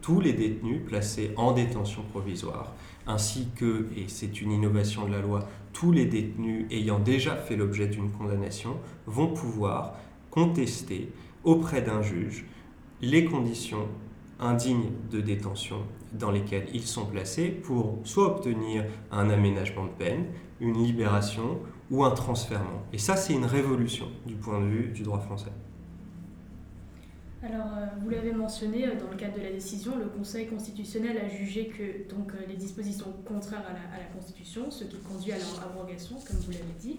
tous 0.00 0.20
les 0.20 0.32
détenus 0.32 0.80
placés 0.86 1.32
en 1.36 1.52
détention 1.52 2.02
provisoire, 2.10 2.74
ainsi 3.06 3.48
que, 3.56 3.88
et 3.96 4.04
c'est 4.08 4.40
une 4.40 4.52
innovation 4.52 5.06
de 5.06 5.12
la 5.12 5.20
loi, 5.20 5.48
tous 5.72 5.92
les 5.92 6.06
détenus 6.06 6.66
ayant 6.70 6.98
déjà 6.98 7.36
fait 7.36 7.56
l'objet 7.56 7.86
d'une 7.86 8.10
condamnation 8.10 8.76
vont 9.06 9.28
pouvoir 9.28 9.94
contester 10.30 11.10
auprès 11.44 11.82
d'un 11.82 12.02
juge 12.02 12.44
les 13.00 13.24
conditions 13.24 13.88
indignes 14.38 14.90
de 15.10 15.20
détention 15.20 15.78
dans 16.12 16.30
lesquelles 16.30 16.68
ils 16.72 16.86
sont 16.86 17.06
placés 17.06 17.48
pour 17.48 17.98
soit 18.04 18.26
obtenir 18.26 18.84
un 19.10 19.30
aménagement 19.30 19.84
de 19.84 19.90
peine, 19.90 20.26
une 20.60 20.82
libération 20.82 21.58
ou 21.90 22.04
un 22.04 22.10
transfèrement. 22.10 22.84
Et 22.92 22.98
ça, 22.98 23.16
c'est 23.16 23.32
une 23.32 23.44
révolution 23.44 24.06
du 24.26 24.34
point 24.34 24.60
de 24.60 24.66
vue 24.66 24.88
du 24.88 25.02
droit 25.02 25.20
français. 25.20 25.52
Alors, 27.42 27.68
euh, 27.68 27.86
vous 28.02 28.10
l'avez 28.10 28.32
mentionné, 28.32 28.86
euh, 28.86 29.00
dans 29.00 29.10
le 29.10 29.16
cadre 29.16 29.38
de 29.38 29.42
la 29.42 29.50
décision, 29.50 29.96
le 29.96 30.04
Conseil 30.06 30.46
constitutionnel 30.46 31.16
a 31.16 31.28
jugé 31.28 31.68
que 31.68 32.14
donc, 32.14 32.32
euh, 32.34 32.46
les 32.46 32.56
dispositions 32.56 33.14
contraires 33.24 33.64
à 33.66 33.72
la, 33.98 34.04
Constitution, 34.14 34.70
ce 34.70 34.84
qui 34.84 34.98
conduit 34.98 35.32
à 35.32 35.38
leur 35.38 35.62
abrogation, 35.64 36.16
comme 36.26 36.36
vous 36.36 36.50
l'avez 36.50 36.64
dit. 36.78 36.98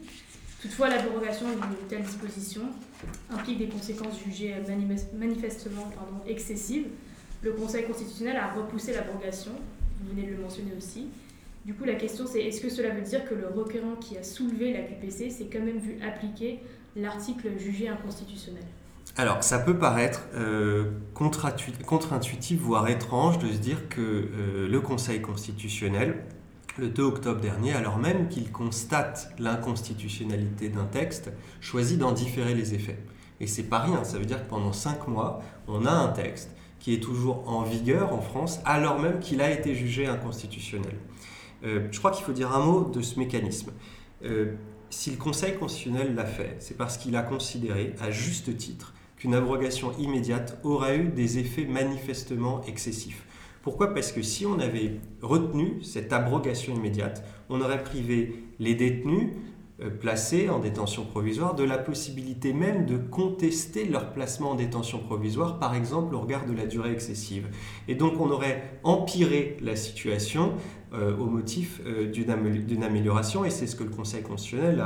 Toutefois, 0.59 0.89
l'abrogation 0.89 1.45
d'une 1.47 1.87
telle 1.87 2.01
disposition 2.01 2.61
implique 3.29 3.59
des 3.59 3.67
conséquences 3.67 4.19
jugées 4.23 4.55
manifestement 5.13 5.91
excessives. 6.27 6.87
Le 7.43 7.51
Conseil 7.53 7.85
constitutionnel 7.85 8.37
a 8.37 8.53
repoussé 8.53 8.93
l'abrogation, 8.93 9.51
vous 10.01 10.15
venez 10.15 10.27
de 10.27 10.35
le 10.35 10.41
mentionner 10.41 10.71
aussi. 10.77 11.07
Du 11.65 11.73
coup, 11.73 11.83
la 11.83 11.95
question 11.95 12.25
c'est 12.25 12.41
est-ce 12.41 12.61
que 12.61 12.69
cela 12.69 12.89
veut 12.89 13.01
dire 13.01 13.25
que 13.27 13.35
le 13.35 13.47
requérant 13.47 13.95
qui 13.95 14.17
a 14.17 14.23
soulevé 14.23 14.73
la 14.73 14.81
QPC 14.81 15.29
s'est 15.29 15.49
quand 15.51 15.63
même 15.63 15.77
vu 15.77 15.97
appliquer 16.01 16.59
l'article 16.95 17.57
jugé 17.59 17.87
inconstitutionnel? 17.87 18.63
Alors, 19.17 19.43
ça 19.43 19.59
peut 19.59 19.77
paraître 19.77 20.21
euh, 20.35 20.91
contre-intuitif, 21.13 22.59
voire 22.61 22.87
étrange 22.87 23.39
de 23.39 23.47
se 23.51 23.57
dire 23.57 23.89
que 23.89 24.01
euh, 24.01 24.67
le 24.69 24.79
Conseil 24.79 25.21
constitutionnel, 25.21 26.23
le 26.77 26.87
2 26.87 27.03
octobre 27.03 27.41
dernier, 27.41 27.73
alors 27.73 27.97
même 27.97 28.29
qu'il 28.29 28.51
constate 28.51 29.33
l'inconstitutionnalité 29.37 30.69
d'un 30.69 30.85
texte, 30.85 31.29
choisit 31.59 31.99
d'en 31.99 32.13
différer 32.13 32.53
les 32.53 32.73
effets. 32.73 32.99
Et 33.41 33.47
c'est 33.47 33.63
pas 33.63 33.79
rien, 33.79 34.05
ça 34.05 34.17
veut 34.17 34.25
dire 34.25 34.45
que 34.45 34.49
pendant 34.49 34.71
cinq 34.71 35.07
mois, 35.07 35.41
on 35.67 35.85
a 35.85 35.91
un 35.91 36.09
texte 36.09 36.55
qui 36.79 36.93
est 36.93 36.99
toujours 36.99 37.49
en 37.49 37.63
vigueur 37.63 38.13
en 38.13 38.21
France, 38.21 38.59
alors 38.63 38.97
même 38.99 39.19
qu'il 39.19 39.41
a 39.41 39.51
été 39.51 39.75
jugé 39.75 40.07
inconstitutionnel. 40.07 40.95
Euh, 41.63 41.87
je 41.91 41.99
crois 41.99 42.11
qu'il 42.11 42.23
faut 42.23 42.31
dire 42.31 42.55
un 42.55 42.63
mot 42.63 42.85
de 42.85 43.01
ce 43.01 43.19
mécanisme. 43.19 43.71
Si 44.89 45.09
le 45.09 45.17
Conseil 45.17 45.55
constitutionnel 45.55 46.15
l'a 46.15 46.25
fait, 46.25 46.57
c'est 46.59 46.77
parce 46.77 46.97
qu'il 46.97 47.15
a 47.15 47.23
considéré, 47.23 47.95
à 48.01 48.11
juste 48.11 48.55
titre, 48.57 48.93
qu'une 49.21 49.35
abrogation 49.35 49.91
immédiate 49.99 50.57
aurait 50.63 50.97
eu 50.97 51.09
des 51.09 51.37
effets 51.37 51.65
manifestement 51.65 52.63
excessifs. 52.63 53.23
Pourquoi? 53.61 53.93
Parce 53.93 54.11
que 54.11 54.23
si 54.23 54.47
on 54.47 54.59
avait 54.59 54.95
retenu 55.21 55.83
cette 55.83 56.11
abrogation 56.11 56.73
immédiate, 56.73 57.23
on 57.47 57.61
aurait 57.61 57.83
privé 57.83 58.43
les 58.57 58.73
détenus 58.73 59.29
euh, 59.79 59.91
placés 59.91 60.49
en 60.49 60.57
détention 60.57 61.05
provisoire 61.05 61.53
de 61.53 61.63
la 61.63 61.77
possibilité 61.77 62.51
même 62.51 62.87
de 62.87 62.97
contester 62.97 63.85
leur 63.85 64.11
placement 64.11 64.51
en 64.51 64.55
détention 64.55 64.97
provisoire, 64.97 65.59
par 65.59 65.75
exemple 65.75 66.15
au 66.15 66.21
regard 66.21 66.47
de 66.47 66.53
la 66.53 66.65
durée 66.65 66.91
excessive. 66.91 67.47
Et 67.87 67.93
donc 67.93 68.19
on 68.19 68.31
aurait 68.31 68.79
empiré 68.83 69.57
la 69.61 69.75
situation 69.75 70.53
euh, 70.93 71.15
au 71.15 71.25
motif 71.25 71.79
euh, 71.85 72.11
d'une 72.11 72.83
amélioration, 72.83 73.45
et 73.45 73.51
c'est 73.51 73.67
ce 73.67 73.75
que 73.75 73.83
le 73.83 73.91
Conseil 73.91 74.23
constitutionnel 74.23 74.83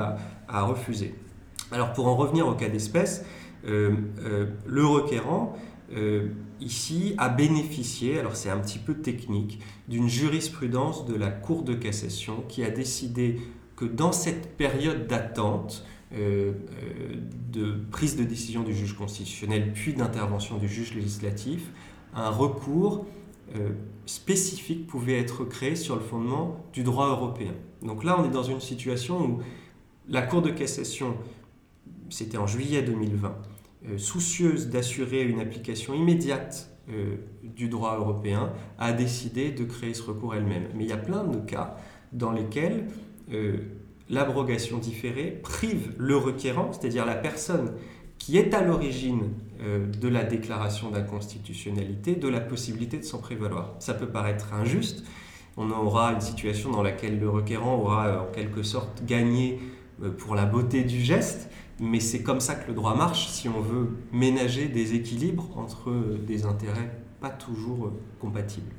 a, 0.50 0.64
refusé. 0.66 1.16
Alors 1.72 1.94
pour 1.94 2.08
en 2.08 2.18
revenir 2.18 2.46
au 2.46 2.54
cas 2.54 2.68
d'espèce, 2.68 3.26
le 3.66 4.86
requérant 4.86 5.56
euh, 5.94 6.30
ici 6.60 7.14
a 7.18 7.30
bénéficié, 7.30 8.20
alors 8.20 8.36
c'est 8.36 8.50
un 8.50 8.58
petit 8.58 8.80
peu 8.80 8.96
technique, 8.96 9.60
d'une 9.88 10.08
jurisprudence 10.08 11.06
de 11.06 11.16
la 11.16 11.30
Cour 11.30 11.64
de 11.64 11.74
cassation 11.74 12.44
qui 12.48 12.64
a 12.64 12.72
décidé 12.72 13.40
que 13.76 13.86
dans 13.86 14.12
cette 14.12 14.58
période 14.58 15.08
d'attente, 15.08 15.86
euh, 16.14 16.54
euh, 16.54 17.16
de 17.52 17.76
prise 17.92 18.16
de 18.16 18.24
décision 18.24 18.64
du 18.64 18.74
juge 18.74 18.94
constitutionnel 18.94 19.74
puis 19.74 19.94
d'intervention 19.94 20.58
du 20.58 20.68
juge 20.68 20.94
législatif, 20.96 21.72
un 22.14 22.30
recours 22.30 23.06
spécifique 24.06 24.88
pouvait 24.88 25.20
être 25.20 25.46
créé 25.46 25.76
sur 25.76 25.96
le 25.96 26.02
fondement 26.02 26.66
du 26.74 26.84
droit 26.84 27.08
européen. 27.08 27.54
Donc 27.84 28.04
là, 28.04 28.18
on 28.20 28.26
est 28.26 28.32
dans 28.32 28.44
une 28.44 28.60
situation 28.60 29.24
où 29.24 29.40
la 30.10 30.24
Cour 30.24 30.42
de 30.42 30.50
cassation, 30.50 31.16
c'était 32.10 32.38
en 32.38 32.48
juillet 32.48 32.82
2020, 32.82 33.28
euh, 33.28 33.32
soucieuse 33.98 34.70
d'assurer 34.70 35.24
une 35.24 35.40
application 35.40 35.94
immédiate 35.94 36.70
euh, 36.90 37.16
du 37.44 37.68
droit 37.68 37.98
européen, 37.98 38.52
a 38.78 38.94
décidé 38.94 39.52
de 39.52 39.64
créer 39.64 39.96
ce 39.96 40.04
recours 40.04 40.36
elle-même. 40.36 40.68
Mais 40.76 40.84
il 40.84 40.90
y 40.90 40.94
a 40.94 40.98
plein 40.98 41.24
de 41.24 41.38
cas 41.38 41.78
dans 42.14 42.32
lesquels 42.32 42.86
euh, 43.34 43.58
l'abrogation 44.10 44.78
différée 44.78 45.32
prive 45.32 45.94
le 45.98 46.16
requérant, 46.16 46.72
c'est-à-dire 46.72 47.06
la 47.06 47.16
personne 47.16 47.72
qui 48.20 48.38
est 48.38 48.54
à 48.54 48.62
l'origine 48.62 49.30
de 49.60 50.08
la 50.08 50.24
déclaration 50.24 50.90
d'inconstitutionnalité, 50.90 52.16
de 52.16 52.28
la 52.28 52.40
possibilité 52.40 52.98
de 52.98 53.04
s'en 53.04 53.20
prévaloir. 53.20 53.76
Ça 53.80 53.94
peut 53.94 54.08
paraître 54.08 54.54
injuste. 54.54 55.04
On 55.58 55.70
aura 55.72 56.14
une 56.14 56.22
situation 56.22 56.72
dans 56.72 56.84
laquelle 56.84 57.20
le 57.20 57.30
requérant 57.30 57.76
aura 57.78 58.22
en 58.22 58.32
quelque 58.32 58.64
sorte 58.64 59.04
gagné 59.06 59.60
pour 60.18 60.36
la 60.36 60.46
beauté 60.46 60.84
du 60.84 61.00
geste, 61.00 61.50
mais 61.80 62.00
c'est 62.00 62.24
comme 62.24 62.40
ça 62.40 62.56
que 62.56 62.68
le 62.68 62.74
droit 62.74 62.96
marche 62.96 63.28
si 63.28 63.50
on 63.50 63.60
veut 63.60 63.90
ménager 64.12 64.68
des 64.68 64.96
équilibres 64.96 65.50
entre 65.58 65.92
des 66.26 66.46
intérêts 66.46 67.02
pas 67.20 67.30
toujours 67.30 67.92
compatibles. 68.20 68.72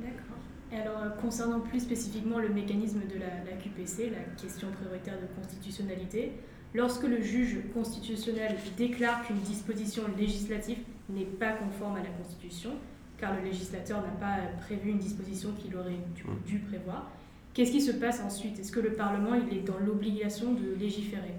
D'accord. 0.00 0.36
Et 0.72 0.76
alors, 0.76 1.02
euh, 1.02 1.08
concernant 1.20 1.60
plus 1.60 1.80
spécifiquement 1.80 2.38
le 2.38 2.48
mécanisme 2.50 3.00
de 3.00 3.18
la, 3.18 3.56
QPC, 3.56 4.10
la 4.10 4.40
question 4.40 4.68
prioritaire 4.70 5.16
de 5.20 5.26
constitutionnalité, 5.40 6.32
lorsque 6.74 7.04
le 7.04 7.22
juge 7.22 7.58
constitutionnel 7.72 8.56
déclare 8.76 9.26
qu'une 9.26 9.38
disposition 9.38 10.02
législative 10.16 10.78
n'est 11.08 11.24
pas 11.24 11.52
conforme 11.52 11.96
à 11.96 12.02
la 12.02 12.10
Constitution, 12.10 12.70
car 13.16 13.34
le 13.34 13.42
législateur 13.42 14.02
n'a 14.02 14.08
pas 14.08 14.36
prévu 14.60 14.90
une 14.90 14.98
disposition 14.98 15.52
qu'il 15.52 15.74
aurait 15.74 15.90
mmh. 15.90 16.46
dû 16.46 16.58
prévoir, 16.58 17.10
qu'est-ce 17.54 17.72
qui 17.72 17.80
se 17.80 17.92
passe 17.92 18.20
ensuite? 18.20 18.58
Est-ce 18.60 18.70
que 18.70 18.80
le 18.80 18.92
Parlement 18.92 19.34
il 19.34 19.56
est 19.56 19.62
dans 19.62 19.78
l'obligation 19.78 20.52
de 20.52 20.74
légiférer? 20.78 21.34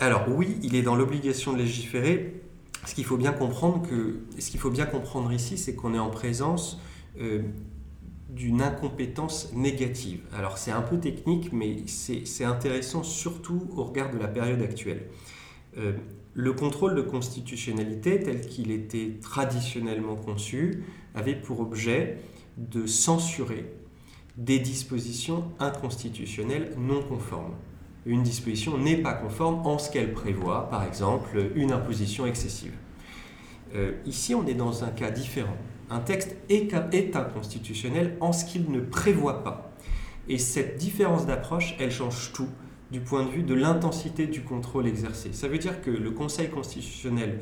Alors 0.00 0.24
oui, 0.28 0.56
il 0.62 0.74
est 0.74 0.82
dans 0.82 0.96
l'obligation 0.96 1.52
de 1.52 1.58
légiférer. 1.58 2.40
Ce 2.86 2.94
qu'il 2.94 3.04
faut 3.04 3.18
bien 3.18 3.32
comprendre 3.32 3.82
ici, 5.32 5.58
c'est 5.58 5.74
qu'on 5.74 5.94
est 5.94 5.98
en 5.98 6.08
présence 6.08 6.80
euh, 7.20 7.42
d'une 8.30 8.62
incompétence 8.62 9.52
négative. 9.52 10.20
Alors 10.32 10.56
c'est 10.56 10.70
un 10.70 10.80
peu 10.80 10.98
technique, 10.98 11.52
mais 11.52 11.76
c'est 11.86 12.44
intéressant 12.44 13.02
surtout 13.02 13.68
au 13.76 13.84
regard 13.84 14.10
de 14.10 14.18
la 14.18 14.28
période 14.28 14.62
actuelle. 14.62 15.02
Euh, 15.76 15.92
le 16.32 16.52
contrôle 16.54 16.94
de 16.94 17.02
constitutionnalité, 17.02 18.20
tel 18.20 18.40
qu'il 18.40 18.70
était 18.70 19.18
traditionnellement 19.20 20.16
conçu, 20.16 20.84
avait 21.14 21.34
pour 21.34 21.60
objet 21.60 22.18
de 22.56 22.86
censurer 22.86 23.70
des 24.38 24.60
dispositions 24.60 25.44
inconstitutionnelles 25.58 26.72
non 26.78 27.02
conformes 27.02 27.54
une 28.06 28.22
disposition 28.22 28.78
n'est 28.78 28.96
pas 28.96 29.12
conforme 29.12 29.66
en 29.66 29.78
ce 29.78 29.90
qu'elle 29.90 30.12
prévoit, 30.12 30.68
par 30.70 30.84
exemple 30.84 31.50
une 31.54 31.72
imposition 31.72 32.26
excessive. 32.26 32.72
Euh, 33.74 33.92
ici, 34.06 34.34
on 34.34 34.46
est 34.46 34.54
dans 34.54 34.84
un 34.84 34.88
cas 34.88 35.10
différent. 35.10 35.56
Un 35.90 36.00
texte 36.00 36.36
est, 36.48 36.72
est 36.92 37.16
inconstitutionnel 37.16 38.16
en 38.20 38.32
ce 38.32 38.44
qu'il 38.44 38.70
ne 38.70 38.80
prévoit 38.80 39.44
pas. 39.44 39.72
Et 40.28 40.38
cette 40.38 40.76
différence 40.76 41.26
d'approche, 41.26 41.76
elle 41.78 41.90
change 41.90 42.32
tout 42.32 42.48
du 42.90 43.00
point 43.00 43.24
de 43.24 43.30
vue 43.30 43.42
de 43.42 43.54
l'intensité 43.54 44.26
du 44.26 44.42
contrôle 44.42 44.86
exercé. 44.86 45.32
Ça 45.32 45.48
veut 45.48 45.58
dire 45.58 45.80
que 45.82 45.90
le 45.90 46.10
Conseil 46.10 46.48
constitutionnel 46.48 47.40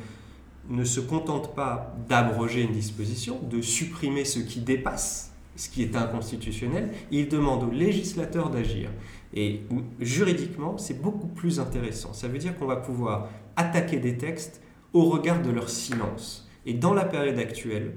ne 0.69 0.85
se 0.85 1.01
contente 1.01 1.55
pas 1.55 1.95
d'abroger 2.09 2.63
une 2.63 2.73
disposition, 2.73 3.41
de 3.43 3.63
supprimer 3.63 4.25
ce 4.25 4.41
qui 4.41 4.61
dépasse 4.61 5.29
ce 5.59 5.69
qui 5.69 5.83
est 5.83 5.97
inconstitutionnel, 5.97 6.91
il 7.11 7.29
demande 7.29 7.65
au 7.65 7.71
législateur 7.71 8.49
d'agir. 8.49 8.91
Et 9.35 9.63
juridiquement, 10.01 10.79
c'est 10.79 11.01
beaucoup 11.01 11.27
plus 11.27 11.61
intéressant. 11.61 12.13
Ça 12.13 12.29
veut 12.29 12.39
dire 12.39 12.57
qu'on 12.57 12.67
va 12.67 12.77
pouvoir 12.77 13.29
attaquer 13.57 13.99
des 13.99 14.17
textes 14.17 14.63
au 14.93 15.05
regard 15.05 15.43
de 15.43 15.51
leur 15.51 15.69
silence. 15.69 16.49
Et 16.65 16.75
dans 16.75 16.95
la 16.95 17.05
période 17.05 17.39
actuelle, 17.39 17.95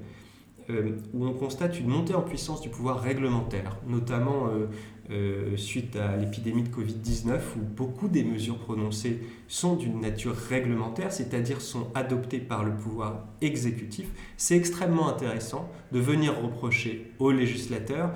euh, 0.70 0.98
où 1.14 1.26
on 1.26 1.34
constate 1.34 1.80
une 1.80 1.88
montée 1.88 2.14
en 2.14 2.22
puissance 2.22 2.62
du 2.62 2.70
pouvoir 2.70 3.02
réglementaire, 3.02 3.78
notamment 3.88 4.48
euh, 4.48 4.68
euh, 5.10 5.58
suite 5.58 5.96
à 5.96 6.16
l'épidémie 6.16 6.64
de 6.64 6.70
Covid-19, 6.70 7.40
où 7.58 7.62
beaucoup 7.62 8.08
des 8.08 8.24
mesures 8.24 8.60
prononcées 8.60 9.20
sont 9.48 9.76
d'une 9.76 10.00
nature 10.00 10.36
réglementaire, 10.36 11.12
c'est-à-dire 11.12 11.62
sont 11.62 11.88
adoptées 11.96 12.40
par 12.40 12.64
le 12.64 12.74
pouvoir 12.76 13.26
exécutif, 13.42 14.08
c'est 14.38 14.56
extrêmement 14.56 15.10
intéressant 15.10 15.70
de 15.92 16.00
venir 16.00 16.40
reprocher 16.40 17.12
aux 17.20 17.32
législateurs 17.32 18.12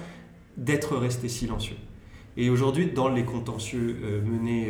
d'être 0.56 0.96
restés 0.96 1.30
silencieux. 1.30 1.78
Et 2.38 2.50
aujourd'hui, 2.50 2.88
dans 2.88 3.08
les 3.08 3.24
contentieux 3.24 3.98
menés 4.26 4.70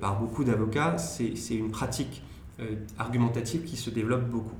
par 0.00 0.18
beaucoup 0.18 0.42
d'avocats, 0.42 0.98
c'est 0.98 1.54
une 1.54 1.70
pratique 1.70 2.22
argumentative 2.98 3.62
qui 3.62 3.76
se 3.76 3.90
développe 3.90 4.28
beaucoup. 4.28 4.56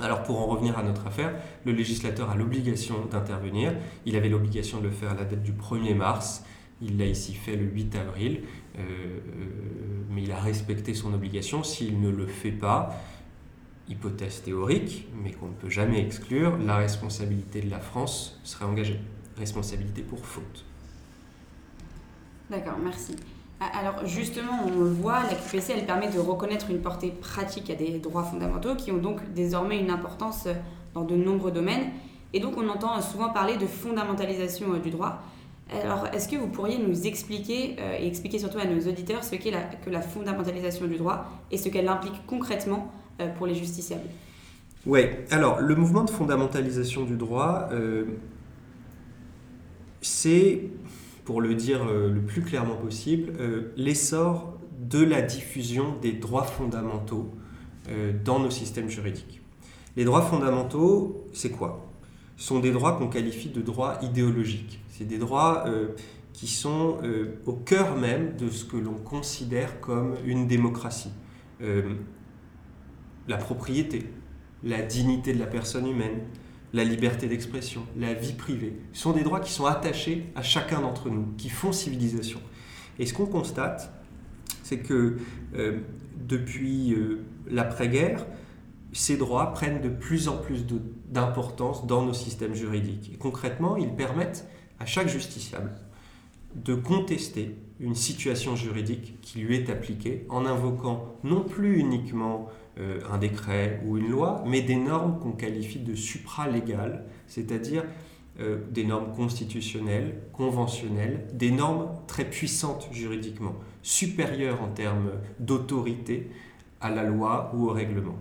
Alors 0.00 0.22
pour 0.22 0.40
en 0.40 0.46
revenir 0.46 0.78
à 0.78 0.82
notre 0.82 1.06
affaire, 1.06 1.34
le 1.64 1.72
législateur 1.72 2.30
a 2.30 2.34
l'obligation 2.34 3.04
d'intervenir. 3.10 3.74
Il 4.06 4.16
avait 4.16 4.30
l'obligation 4.30 4.78
de 4.78 4.84
le 4.84 4.90
faire 4.90 5.10
à 5.10 5.14
la 5.14 5.24
date 5.24 5.42
du 5.42 5.52
1er 5.52 5.94
mars. 5.94 6.44
Il 6.80 6.96
l'a 6.96 7.04
ici 7.04 7.34
fait 7.34 7.56
le 7.56 7.64
8 7.64 7.96
avril, 7.96 8.40
euh, 8.78 8.80
euh, 8.80 9.20
mais 10.10 10.22
il 10.22 10.32
a 10.32 10.40
respecté 10.40 10.94
son 10.94 11.12
obligation. 11.12 11.62
S'il 11.62 12.00
ne 12.00 12.08
le 12.08 12.26
fait 12.26 12.52
pas, 12.52 12.94
hypothèse 13.88 14.42
théorique, 14.42 15.06
mais 15.22 15.32
qu'on 15.32 15.48
ne 15.48 15.54
peut 15.54 15.68
jamais 15.68 16.00
exclure, 16.00 16.56
la 16.56 16.76
responsabilité 16.76 17.60
de 17.60 17.70
la 17.70 17.80
France 17.80 18.40
serait 18.44 18.64
engagée. 18.64 18.98
Responsabilité 19.36 20.00
pour 20.00 20.24
faute. 20.24 20.64
D'accord, 22.50 22.78
merci. 22.82 23.16
Alors 23.60 24.06
justement, 24.06 24.64
on 24.66 24.70
le 24.70 24.90
voit, 24.90 25.22
la 25.22 25.34
QPC, 25.34 25.74
elle 25.76 25.86
permet 25.86 26.08
de 26.08 26.18
reconnaître 26.18 26.70
une 26.70 26.80
portée 26.80 27.10
pratique 27.10 27.70
à 27.70 27.74
des 27.74 27.98
droits 27.98 28.24
fondamentaux 28.24 28.74
qui 28.74 28.90
ont 28.90 28.98
donc 28.98 29.20
désormais 29.34 29.78
une 29.78 29.90
importance 29.90 30.48
dans 30.94 31.04
de 31.04 31.14
nombreux 31.14 31.52
domaines. 31.52 31.90
Et 32.32 32.40
donc 32.40 32.56
on 32.56 32.68
entend 32.68 33.00
souvent 33.02 33.30
parler 33.30 33.56
de 33.56 33.66
fondamentalisation 33.66 34.72
du 34.78 34.90
droit. 34.90 35.22
Alors 35.72 36.08
est-ce 36.12 36.28
que 36.28 36.36
vous 36.36 36.48
pourriez 36.48 36.78
nous 36.78 37.06
expliquer, 37.06 37.76
euh, 37.78 37.98
et 38.00 38.06
expliquer 38.06 38.38
surtout 38.38 38.58
à 38.58 38.64
nos 38.64 38.80
auditeurs, 38.80 39.22
ce 39.22 39.36
qu'est 39.36 39.52
la, 39.52 39.62
que 39.62 39.90
la 39.90 40.00
fondamentalisation 40.00 40.86
du 40.86 40.96
droit 40.96 41.26
et 41.50 41.58
ce 41.58 41.68
qu'elle 41.68 41.88
implique 41.88 42.26
concrètement 42.26 42.90
euh, 43.20 43.28
pour 43.34 43.46
les 43.46 43.54
justiciables? 43.54 44.08
Oui, 44.86 45.02
alors 45.30 45.60
le 45.60 45.76
mouvement 45.76 46.04
de 46.04 46.10
fondamentalisation 46.10 47.04
du 47.04 47.16
droit, 47.16 47.68
euh, 47.70 48.04
c'est, 50.00 50.62
pour 51.30 51.40
le 51.40 51.54
dire 51.54 51.84
le 51.84 52.20
plus 52.22 52.42
clairement 52.42 52.74
possible, 52.74 53.32
l'essor 53.76 54.58
de 54.80 54.98
la 54.98 55.22
diffusion 55.22 55.94
des 56.02 56.10
droits 56.10 56.42
fondamentaux 56.42 57.30
dans 58.24 58.40
nos 58.40 58.50
systèmes 58.50 58.88
juridiques. 58.88 59.40
Les 59.96 60.04
droits 60.04 60.22
fondamentaux, 60.22 61.28
c'est 61.32 61.50
quoi? 61.50 61.88
Ce 62.36 62.48
sont 62.48 62.58
des 62.58 62.72
droits 62.72 62.94
qu'on 62.94 63.06
qualifie 63.06 63.48
de 63.48 63.60
droits 63.60 63.96
idéologiques. 64.02 64.80
C'est 64.88 65.04
des 65.04 65.18
droits 65.18 65.66
qui 66.32 66.48
sont 66.48 66.96
au 67.46 67.52
cœur 67.52 67.96
même 67.96 68.34
de 68.36 68.48
ce 68.48 68.64
que 68.64 68.76
l'on 68.76 68.94
considère 68.94 69.80
comme 69.80 70.16
une 70.24 70.48
démocratie 70.48 71.12
la 73.28 73.36
propriété, 73.36 74.10
la 74.64 74.82
dignité 74.82 75.32
de 75.32 75.38
la 75.38 75.46
personne 75.46 75.86
humaine, 75.86 76.22
la 76.72 76.84
liberté 76.84 77.26
d'expression, 77.26 77.86
la 77.96 78.14
vie 78.14 78.32
privée, 78.32 78.74
sont 78.92 79.12
des 79.12 79.22
droits 79.22 79.40
qui 79.40 79.52
sont 79.52 79.66
attachés 79.66 80.26
à 80.34 80.42
chacun 80.42 80.80
d'entre 80.80 81.08
nous, 81.08 81.26
qui 81.36 81.48
font 81.48 81.72
civilisation. 81.72 82.40
Et 82.98 83.06
ce 83.06 83.14
qu'on 83.14 83.26
constate, 83.26 83.92
c'est 84.62 84.78
que 84.78 85.16
euh, 85.54 85.80
depuis 86.16 86.94
euh, 86.94 87.24
l'après-guerre, 87.48 88.26
ces 88.92 89.16
droits 89.16 89.52
prennent 89.52 89.80
de 89.80 89.88
plus 89.88 90.28
en 90.28 90.36
plus 90.36 90.66
d'importance 91.08 91.86
dans 91.86 92.04
nos 92.04 92.12
systèmes 92.12 92.54
juridiques. 92.54 93.10
Et 93.14 93.16
concrètement, 93.16 93.76
ils 93.76 93.94
permettent 93.94 94.46
à 94.78 94.86
chaque 94.86 95.08
justiciable 95.08 95.72
de 96.54 96.74
contester 96.74 97.56
une 97.78 97.94
situation 97.94 98.56
juridique 98.56 99.20
qui 99.22 99.40
lui 99.40 99.56
est 99.56 99.70
appliquée 99.70 100.26
en 100.28 100.44
invoquant 100.44 101.16
non 101.22 101.42
plus 101.42 101.78
uniquement 101.78 102.48
euh, 102.78 103.00
un 103.10 103.18
décret 103.18 103.82
ou 103.84 103.98
une 103.98 104.08
loi, 104.08 104.44
mais 104.46 104.62
des 104.62 104.76
normes 104.76 105.18
qu'on 105.18 105.32
qualifie 105.32 105.80
de 105.80 105.96
supralégales, 105.96 107.04
c'est-à-dire 107.26 107.84
euh, 108.38 108.58
des 108.70 108.84
normes 108.84 109.12
constitutionnelles, 109.12 110.20
conventionnelles, 110.32 111.26
des 111.34 111.50
normes 111.50 111.88
très 112.06 112.24
puissantes 112.24 112.88
juridiquement, 112.92 113.56
supérieures 113.82 114.62
en 114.62 114.68
termes 114.68 115.10
d'autorité 115.40 116.30
à 116.80 116.90
la 116.90 117.02
loi 117.02 117.50
ou 117.54 117.68
au 117.68 117.72
règlement. 117.72 118.16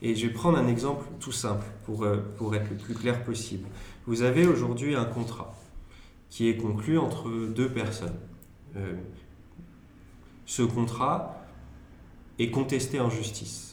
Et 0.00 0.14
je 0.14 0.26
vais 0.26 0.32
prendre 0.32 0.56
un 0.56 0.68
exemple 0.68 1.04
tout 1.20 1.30
simple 1.30 1.66
pour, 1.84 2.04
euh, 2.04 2.16
pour 2.38 2.56
être 2.56 2.70
le 2.70 2.76
plus 2.76 2.94
clair 2.94 3.22
possible. 3.22 3.68
Vous 4.06 4.22
avez 4.22 4.46
aujourd'hui 4.46 4.94
un 4.94 5.04
contrat 5.04 5.54
qui 6.30 6.48
est 6.48 6.56
conclu 6.56 6.96
entre 6.96 7.28
deux 7.54 7.68
personnes. 7.68 8.16
ce 10.46 10.62
contrat 10.62 11.44
est 12.38 12.50
contesté 12.50 12.98
en 12.98 13.10
justice 13.10 13.71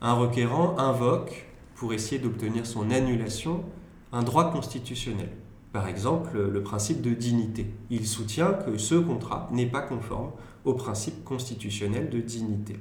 un 0.00 0.14
requérant 0.14 0.78
invoque, 0.78 1.46
pour 1.74 1.92
essayer 1.92 2.18
d'obtenir 2.18 2.66
son 2.66 2.90
annulation, 2.90 3.64
un 4.12 4.22
droit 4.22 4.50
constitutionnel. 4.50 5.30
Par 5.72 5.88
exemple, 5.88 6.38
le 6.38 6.62
principe 6.62 7.02
de 7.02 7.10
dignité. 7.10 7.66
Il 7.90 8.06
soutient 8.06 8.54
que 8.54 8.78
ce 8.78 8.94
contrat 8.94 9.48
n'est 9.52 9.66
pas 9.66 9.82
conforme 9.82 10.30
au 10.64 10.72
principe 10.74 11.22
constitutionnel 11.24 12.08
de 12.08 12.20
dignité. 12.20 12.76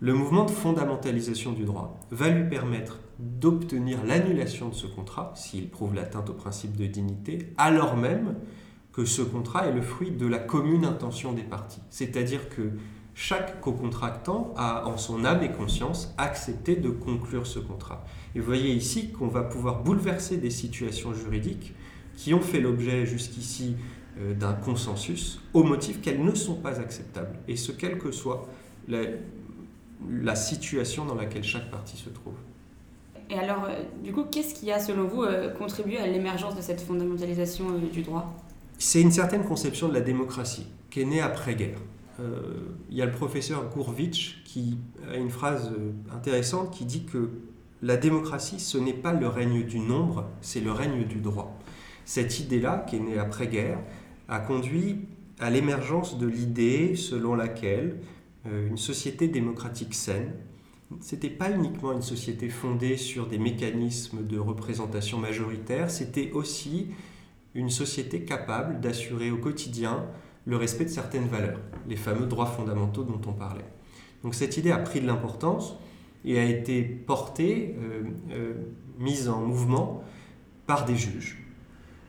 Le 0.00 0.12
mouvement 0.12 0.44
de 0.44 0.50
fondamentalisation 0.50 1.52
du 1.52 1.64
droit 1.64 1.98
va 2.10 2.28
lui 2.28 2.48
permettre 2.48 2.98
d'obtenir 3.20 4.04
l'annulation 4.04 4.68
de 4.68 4.74
ce 4.74 4.88
contrat, 4.88 5.32
s'il 5.36 5.68
prouve 5.68 5.94
l'atteinte 5.94 6.28
au 6.30 6.34
principe 6.34 6.76
de 6.76 6.86
dignité, 6.86 7.52
alors 7.56 7.96
même 7.96 8.34
que 8.92 9.04
ce 9.04 9.22
contrat 9.22 9.66
est 9.68 9.72
le 9.72 9.82
fruit 9.82 10.10
de 10.10 10.26
la 10.26 10.38
commune 10.38 10.84
intention 10.84 11.32
des 11.32 11.42
parties. 11.42 11.80
C'est-à-dire 11.90 12.48
que 12.48 12.72
chaque 13.14 13.60
co-contractant 13.60 14.52
a 14.56 14.86
en 14.86 14.96
son 14.96 15.24
âme 15.24 15.42
et 15.42 15.52
conscience 15.52 16.12
accepté 16.18 16.74
de 16.74 16.90
conclure 16.90 17.46
ce 17.46 17.60
contrat. 17.60 18.04
Et 18.34 18.40
vous 18.40 18.46
voyez 18.46 18.72
ici 18.72 19.12
qu'on 19.12 19.28
va 19.28 19.42
pouvoir 19.42 19.82
bouleverser 19.82 20.36
des 20.36 20.50
situations 20.50 21.14
juridiques 21.14 21.74
qui 22.16 22.34
ont 22.34 22.40
fait 22.40 22.60
l'objet 22.60 23.06
jusqu'ici 23.06 23.76
euh, 24.20 24.34
d'un 24.34 24.52
consensus 24.52 25.40
au 25.52 25.62
motif 25.62 26.00
qu'elles 26.00 26.24
ne 26.24 26.34
sont 26.34 26.56
pas 26.56 26.80
acceptables, 26.80 27.38
et 27.48 27.56
ce 27.56 27.72
quelle 27.72 27.98
que 27.98 28.10
soit 28.12 28.48
la, 28.88 30.36
situation 30.36 31.04
dans 31.04 31.14
laquelle 31.14 31.44
chaque 31.44 31.70
partie 31.70 31.96
se 31.96 32.10
trouve. 32.10 32.34
Et 33.30 33.38
alors, 33.38 33.64
euh, 33.64 33.82
du 34.02 34.12
coup, 34.12 34.24
qu'est-ce 34.24 34.54
qui 34.54 34.70
a, 34.70 34.78
selon 34.78 35.04
vous, 35.04 35.22
euh, 35.22 35.50
contribué 35.50 35.98
à 35.98 36.06
l'émergence 36.06 36.54
de 36.54 36.60
cette 36.60 36.80
fondamentalisation 36.80 37.78
du 37.92 38.02
droit? 38.02 38.34
C'est 38.78 39.00
une 39.00 39.12
certaine 39.12 39.44
conception 39.44 39.88
de 39.88 39.94
la 39.94 40.00
démocratie 40.00 40.66
qui 40.90 41.00
est 41.00 41.04
née 41.04 41.20
après-guerre. 41.20 41.78
Euh, 42.20 42.54
il 42.90 42.96
y 42.96 43.02
a 43.02 43.06
le 43.06 43.12
professeur 43.12 43.68
Gourvitch 43.70 44.42
qui 44.44 44.78
a 45.10 45.16
une 45.16 45.30
phrase 45.30 45.72
euh, 45.76 45.92
intéressante 46.14 46.70
qui 46.72 46.84
dit 46.84 47.04
que 47.04 47.30
la 47.82 47.96
démocratie, 47.96 48.60
ce 48.60 48.78
n'est 48.78 48.94
pas 48.94 49.12
le 49.12 49.26
règne 49.26 49.64
du 49.64 49.80
nombre, 49.80 50.26
c'est 50.40 50.60
le 50.60 50.72
règne 50.72 51.04
du 51.04 51.20
droit. 51.20 51.58
Cette 52.04 52.40
idée-là, 52.40 52.84
qui 52.88 52.96
est 52.96 53.00
née 53.00 53.18
après-guerre, 53.18 53.78
a 54.28 54.38
conduit 54.38 55.00
à 55.40 55.50
l'émergence 55.50 56.18
de 56.18 56.26
l'idée 56.26 56.94
selon 56.96 57.34
laquelle 57.34 58.00
euh, 58.46 58.68
une 58.68 58.78
société 58.78 59.28
démocratique 59.28 59.94
saine, 59.94 60.32
c'était 61.00 61.30
pas 61.30 61.50
uniquement 61.50 61.92
une 61.92 62.02
société 62.02 62.48
fondée 62.48 62.96
sur 62.96 63.26
des 63.26 63.38
mécanismes 63.38 64.24
de 64.24 64.38
représentation 64.38 65.18
majoritaire, 65.18 65.90
c'était 65.90 66.30
aussi 66.32 66.88
une 67.54 67.70
société 67.70 68.24
capable 68.24 68.80
d'assurer 68.80 69.30
au 69.30 69.38
quotidien 69.38 70.06
le 70.46 70.56
respect 70.56 70.84
de 70.84 70.90
certaines 70.90 71.26
valeurs, 71.26 71.60
les 71.88 71.96
fameux 71.96 72.26
droits 72.26 72.46
fondamentaux 72.46 73.04
dont 73.04 73.20
on 73.26 73.32
parlait. 73.32 73.64
Donc 74.22 74.34
cette 74.34 74.56
idée 74.56 74.72
a 74.72 74.78
pris 74.78 75.00
de 75.00 75.06
l'importance 75.06 75.76
et 76.24 76.38
a 76.38 76.44
été 76.44 76.82
portée, 76.82 77.76
euh, 77.78 78.02
euh, 78.32 78.54
mise 78.98 79.28
en 79.28 79.40
mouvement 79.40 80.02
par 80.66 80.84
des 80.84 80.96
juges, 80.96 81.42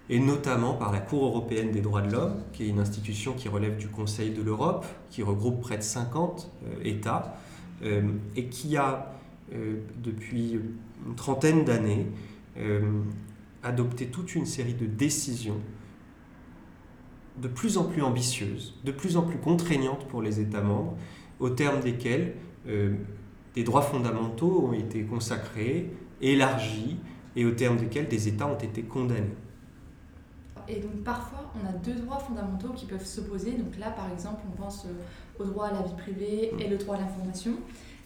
et 0.09 0.19
notamment 0.19 0.73
par 0.73 0.91
la 0.91 0.99
Cour 0.99 1.25
européenne 1.25 1.71
des 1.71 1.81
droits 1.81 2.01
de 2.01 2.11
l'homme, 2.11 2.41
qui 2.53 2.63
est 2.63 2.67
une 2.69 2.79
institution 2.79 3.33
qui 3.33 3.49
relève 3.49 3.77
du 3.77 3.87
Conseil 3.87 4.31
de 4.31 4.41
l'Europe, 4.41 4.85
qui 5.09 5.23
regroupe 5.23 5.61
près 5.61 5.77
de 5.77 5.83
50 5.83 6.51
euh, 6.65 6.73
États, 6.83 7.37
et 8.37 8.45
qui 8.45 8.77
a, 8.77 9.11
depuis 10.01 10.53
une 11.05 11.15
trentaine 11.15 11.65
d'années, 11.65 12.07
adopté 13.63 14.07
toute 14.07 14.33
une 14.33 14.45
série 14.45 14.75
de 14.75 14.85
décisions 14.85 15.59
de 17.41 17.47
plus 17.47 17.77
en 17.77 17.83
plus 17.83 18.01
ambitieuse, 18.01 18.75
de 18.83 18.91
plus 18.91 19.17
en 19.17 19.23
plus 19.23 19.37
contraignante 19.37 20.07
pour 20.07 20.21
les 20.21 20.39
États 20.39 20.61
membres, 20.61 20.95
au 21.39 21.49
terme 21.49 21.81
desquelles 21.81 22.35
euh, 22.67 22.93
des 23.53 23.63
droits 23.63 23.81
fondamentaux 23.81 24.67
ont 24.67 24.73
été 24.73 25.03
consacrés, 25.03 25.91
élargis, 26.21 26.97
et 27.35 27.45
au 27.45 27.51
terme 27.51 27.77
desquels 27.77 28.07
des 28.07 28.27
États 28.27 28.47
ont 28.47 28.57
été 28.57 28.83
condamnés. 28.83 29.35
Et 30.67 30.79
donc 30.79 31.03
parfois, 31.03 31.51
on 31.55 31.67
a 31.67 31.71
deux 31.73 31.93
droits 31.93 32.19
fondamentaux 32.19 32.69
qui 32.69 32.85
peuvent 32.85 33.05
s'opposer. 33.05 33.51
Donc 33.51 33.77
là, 33.77 33.91
par 33.91 34.11
exemple, 34.11 34.41
on 34.49 34.61
pense 34.61 34.85
euh, 34.85 35.43
au 35.43 35.45
droit 35.45 35.67
à 35.67 35.73
la 35.73 35.81
vie 35.81 35.93
privée 35.93 36.51
et 36.57 36.67
le 36.67 36.77
droit 36.77 36.95
à 36.95 36.99
l'information. 36.99 37.53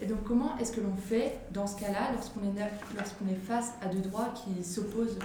Et 0.02 0.06
donc 0.06 0.24
comment 0.24 0.58
est-ce 0.58 0.72
que 0.72 0.82
l'on 0.82 0.96
fait 0.96 1.40
dans 1.52 1.68
ce 1.68 1.80
cas-là 1.80 2.12
lorsqu'on 2.14 2.42
est, 2.42 2.98
lorsqu'on 2.98 3.28
est 3.28 3.46
face 3.46 3.74
à 3.82 3.88
deux 3.88 4.02
droits 4.02 4.34
qui 4.34 4.64
s'opposent? 4.64 5.20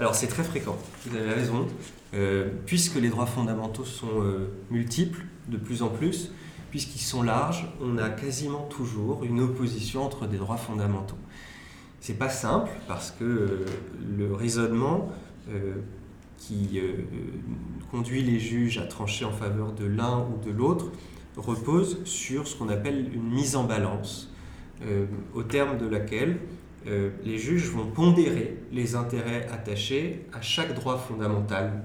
Alors 0.00 0.14
c'est 0.14 0.26
très 0.26 0.42
fréquent, 0.42 0.76
vous 1.06 1.16
avez 1.16 1.32
raison, 1.32 1.66
euh, 2.14 2.50
puisque 2.66 2.96
les 2.96 3.08
droits 3.08 3.26
fondamentaux 3.26 3.84
sont 3.84 4.22
euh, 4.22 4.48
multiples 4.70 5.24
de 5.48 5.56
plus 5.56 5.82
en 5.82 5.88
plus, 5.88 6.32
puisqu'ils 6.70 7.00
sont 7.00 7.22
larges, 7.22 7.68
on 7.80 7.98
a 7.98 8.08
quasiment 8.08 8.62
toujours 8.62 9.22
une 9.22 9.40
opposition 9.40 10.02
entre 10.04 10.26
des 10.26 10.36
droits 10.36 10.56
fondamentaux. 10.56 11.18
C'est 12.00 12.18
pas 12.18 12.28
simple 12.28 12.70
parce 12.88 13.12
que 13.12 13.24
euh, 13.24 13.66
le 14.16 14.34
raisonnement 14.34 15.12
qui 16.38 16.80
conduit 17.90 18.22
les 18.22 18.40
juges 18.40 18.78
à 18.78 18.86
trancher 18.86 19.26
en 19.26 19.30
faveur 19.30 19.72
de 19.72 19.84
l'un 19.84 20.20
ou 20.20 20.42
de 20.42 20.50
l'autre 20.50 20.90
repose 21.36 22.02
sur 22.04 22.48
ce 22.48 22.56
qu'on 22.56 22.70
appelle 22.70 23.10
une 23.14 23.30
mise 23.30 23.54
en 23.54 23.64
balance, 23.64 24.32
au 25.34 25.42
terme 25.42 25.76
de 25.76 25.86
laquelle 25.86 26.38
euh, 26.86 27.10
les 27.24 27.38
juges 27.38 27.70
vont 27.70 27.86
pondérer 27.86 28.56
les 28.72 28.94
intérêts 28.94 29.46
attachés 29.52 30.26
à 30.32 30.40
chaque 30.40 30.74
droit 30.74 30.98
fondamental 30.98 31.84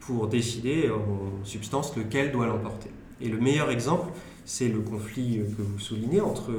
pour 0.00 0.28
décider 0.28 0.90
en 0.90 1.44
substance 1.44 1.96
lequel 1.96 2.32
doit 2.32 2.46
l'emporter. 2.46 2.90
Et 3.20 3.28
le 3.28 3.38
meilleur 3.38 3.70
exemple, 3.70 4.10
c'est 4.44 4.68
le 4.68 4.80
conflit 4.80 5.40
que 5.56 5.62
vous 5.62 5.78
soulignez 5.78 6.20
entre 6.20 6.52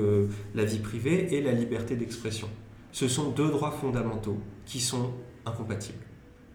la 0.53 0.65
vie 0.65 0.79
privée 0.79 1.33
et 1.33 1.41
la 1.41 1.53
liberté 1.53 1.95
d'expression. 1.95 2.47
Ce 2.91 3.07
sont 3.07 3.31
deux 3.31 3.49
droits 3.49 3.71
fondamentaux 3.71 4.37
qui 4.65 4.79
sont 4.79 5.11
incompatibles. 5.45 6.03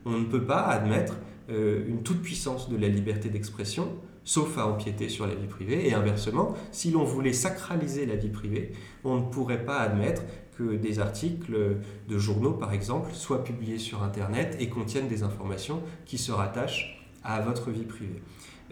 On 0.05 0.18
ne 0.18 0.27
peut 0.27 0.44
pas 0.44 0.61
admettre 0.61 1.14
une 1.49 2.03
toute-puissance 2.03 2.68
de 2.68 2.77
la 2.77 2.88
liberté 2.88 3.29
d'expression 3.29 3.88
sauf 4.25 4.57
à 4.59 4.66
empiéter 4.66 5.09
sur 5.09 5.27
la 5.27 5.35
vie 5.35 5.47
privée. 5.47 5.87
Et 5.88 5.94
inversement, 5.94 6.55
si 6.73 6.90
l'on 6.90 7.05
voulait 7.05 7.33
sacraliser 7.33 8.07
la 8.07 8.16
vie 8.16 8.31
privée, 8.31 8.73
on 9.05 9.16
ne 9.16 9.27
pourrait 9.27 9.64
pas 9.64 9.79
admettre 9.79 10.23
que 10.57 10.77
des 10.77 10.99
articles 10.99 11.79
de 12.09 12.19
journaux, 12.19 12.53
par 12.53 12.73
exemple, 12.73 13.12
soient 13.12 13.45
publiés 13.45 13.79
sur 13.79 14.03
Internet 14.03 14.57
et 14.61 14.69
contiennent 14.69 15.09
des 15.09 15.23
informations 15.23 15.83
qui 16.07 16.19
se 16.19 16.33
rattachent 16.33 17.05
à 17.23 17.40
votre 17.40 17.71
vie 17.71 17.85
privée. 17.85 18.23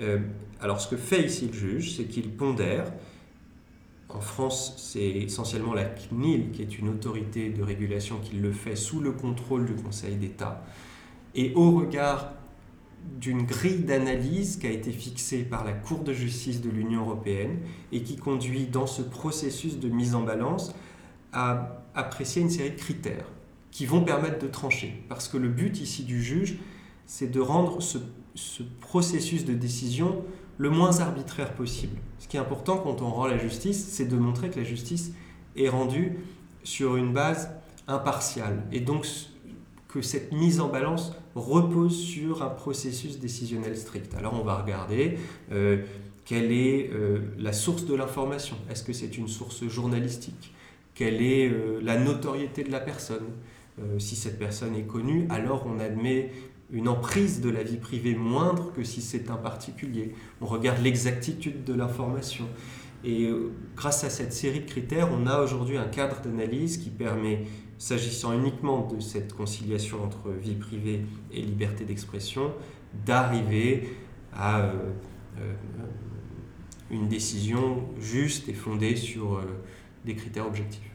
Euh, 0.01 0.19
alors 0.61 0.81
ce 0.81 0.89
que 0.89 0.97
fait 0.97 1.25
ici 1.25 1.49
le 1.49 1.53
juge, 1.53 1.97
c'est 1.97 2.05
qu'il 2.05 2.31
pondère, 2.31 2.93
en 4.09 4.21
France 4.21 4.75
c'est 4.77 5.09
essentiellement 5.09 5.75
la 5.75 5.85
CNIL 5.85 6.51
qui 6.53 6.63
est 6.63 6.79
une 6.79 6.89
autorité 6.89 7.51
de 7.51 7.63
régulation 7.63 8.19
qui 8.23 8.37
le 8.37 8.53
fait 8.53 8.77
sous 8.77 9.01
le 9.01 9.13
contrôle 9.13 9.67
du 9.67 9.75
Conseil 9.75 10.17
d'État, 10.17 10.65
et 11.35 11.53
au 11.55 11.73
regard 11.73 12.33
d'une 13.21 13.43
grille 13.45 13.81
d'analyse 13.81 14.59
qui 14.59 14.67
a 14.67 14.71
été 14.71 14.93
fixée 14.93 15.43
par 15.43 15.65
la 15.65 15.73
Cour 15.73 16.01
de 16.01 16.13
justice 16.13 16.61
de 16.61 16.71
l'Union 16.71 17.03
européenne 17.03 17.59
et 17.91 18.03
qui 18.03 18.17
conduit 18.17 18.67
dans 18.67 18.87
ce 18.87 19.03
processus 19.03 19.81
de 19.81 19.89
mise 19.89 20.15
en 20.15 20.23
balance 20.23 20.73
à 21.33 21.83
apprécier 21.95 22.43
une 22.43 22.51
série 22.51 22.71
de 22.71 22.77
critères 22.77 23.27
qui 23.71 23.87
vont 23.87 24.03
permettre 24.03 24.39
de 24.39 24.47
trancher. 24.47 25.03
Parce 25.09 25.29
que 25.29 25.37
le 25.37 25.49
but 25.49 25.81
ici 25.81 26.05
du 26.05 26.23
juge, 26.23 26.59
c'est 27.07 27.31
de 27.31 27.41
rendre 27.41 27.81
ce, 27.83 27.99
processus 28.81 29.45
de 29.45 29.55
décision 29.55 30.25
le 30.59 30.71
moins 30.71 31.01
arbitraire 31.01 31.55
possible. 31.55 31.99
Ce 32.19 32.29
qui 32.29 32.37
est 32.37 32.41
important 32.41 32.79
quand 32.79 33.03
on 33.03 33.11
rend 33.11 33.27
la 33.27 33.39
justice, 33.39 33.89
c'est 33.91 34.07
de 34.07 34.17
montrer 34.17 34.51
que 34.51 34.59
la 34.59 34.65
justice 34.65 35.13
est 35.57 35.69
rendue 35.69 36.19
sur 36.65 36.97
une 36.97 37.13
base 37.13 37.51
impartiale 37.89 38.63
et 38.71 38.81
donc 38.81 39.07
que 39.89 40.01
cette 40.01 40.33
mise 40.33 40.61
en 40.61 40.69
balance 40.69 41.13
repose 41.35 41.99
sur 41.99 42.43
un 42.43 42.49
processus 42.49 43.19
décisionnel 43.19 43.77
strict. 43.77 44.15
Alors 44.15 44.35
on 44.35 44.45
va 44.45 44.57
regarder 44.57 45.19
euh, 45.51 45.83
quelle 46.25 46.53
est 46.53 46.91
euh, 46.93 47.21
la 47.39 47.53
source 47.53 47.85
de 47.85 47.95
l'information. 47.95 48.57
Est-ce 48.71 48.83
que 48.83 48.93
c'est 48.93 49.19
une 49.19 49.29
source 49.29 49.67
journalistique? 49.67 50.53
Quelle 51.03 51.21
est 51.21 51.49
euh, 51.49 51.81
la 51.83 51.99
notoriété 51.99 52.63
de 52.63 52.71
la 52.71 52.79
personne 52.79 53.27
Si 53.99 54.15
cette 54.15 54.39
personne 54.39 54.77
est 54.77 54.87
connue, 54.87 55.27
alors 55.31 55.67
on 55.67 55.81
admet 55.81 56.31
une 56.71 56.87
emprise 56.87 57.41
de 57.41 57.51
la 57.51 57.65
vie 57.65 57.79
privée 57.79 58.15
moindre 58.15 58.73
que 58.73 58.85
si 58.85 59.01
c'est 59.01 59.29
un 59.31 59.37
particulier. 59.37 60.15
On 60.41 60.47
regarde 60.47 60.81
l'exactitude 60.81 61.65
de 61.65 61.75
l'information. 61.75 62.45
Et 63.03 63.29
grâce 63.75 64.05
à 64.05 64.11
cette 64.11 64.33
série 64.33 64.61
de 64.61 64.67
critères, 64.67 65.09
on 65.11 65.27
a 65.27 65.41
aujourd'hui 65.41 65.77
un 65.77 65.89
cadre 65.89 66.21
d'analyse 66.21 66.77
qui 66.77 66.91
permet 66.91 67.47
s'agissant 67.83 68.33
uniquement 68.33 68.87
de 68.87 69.01
cette 69.01 69.33
conciliation 69.33 70.05
entre 70.05 70.31
vie 70.31 70.55
privée 70.55 71.05
et 71.33 71.43
liberté 71.43 71.85
d'expression, 71.85 72.53
d'arriver 73.05 73.89
à 74.33 74.61
euh, 74.61 74.93
euh, 75.41 75.53
une 76.93 77.09
décision 77.09 77.89
juste 77.99 78.49
et 78.49 78.55
fondée 78.55 78.95
sur 78.95 79.35
euh, 79.35 79.43
des 80.05 80.15
critères 80.15 80.47
objectifs. 80.47 80.92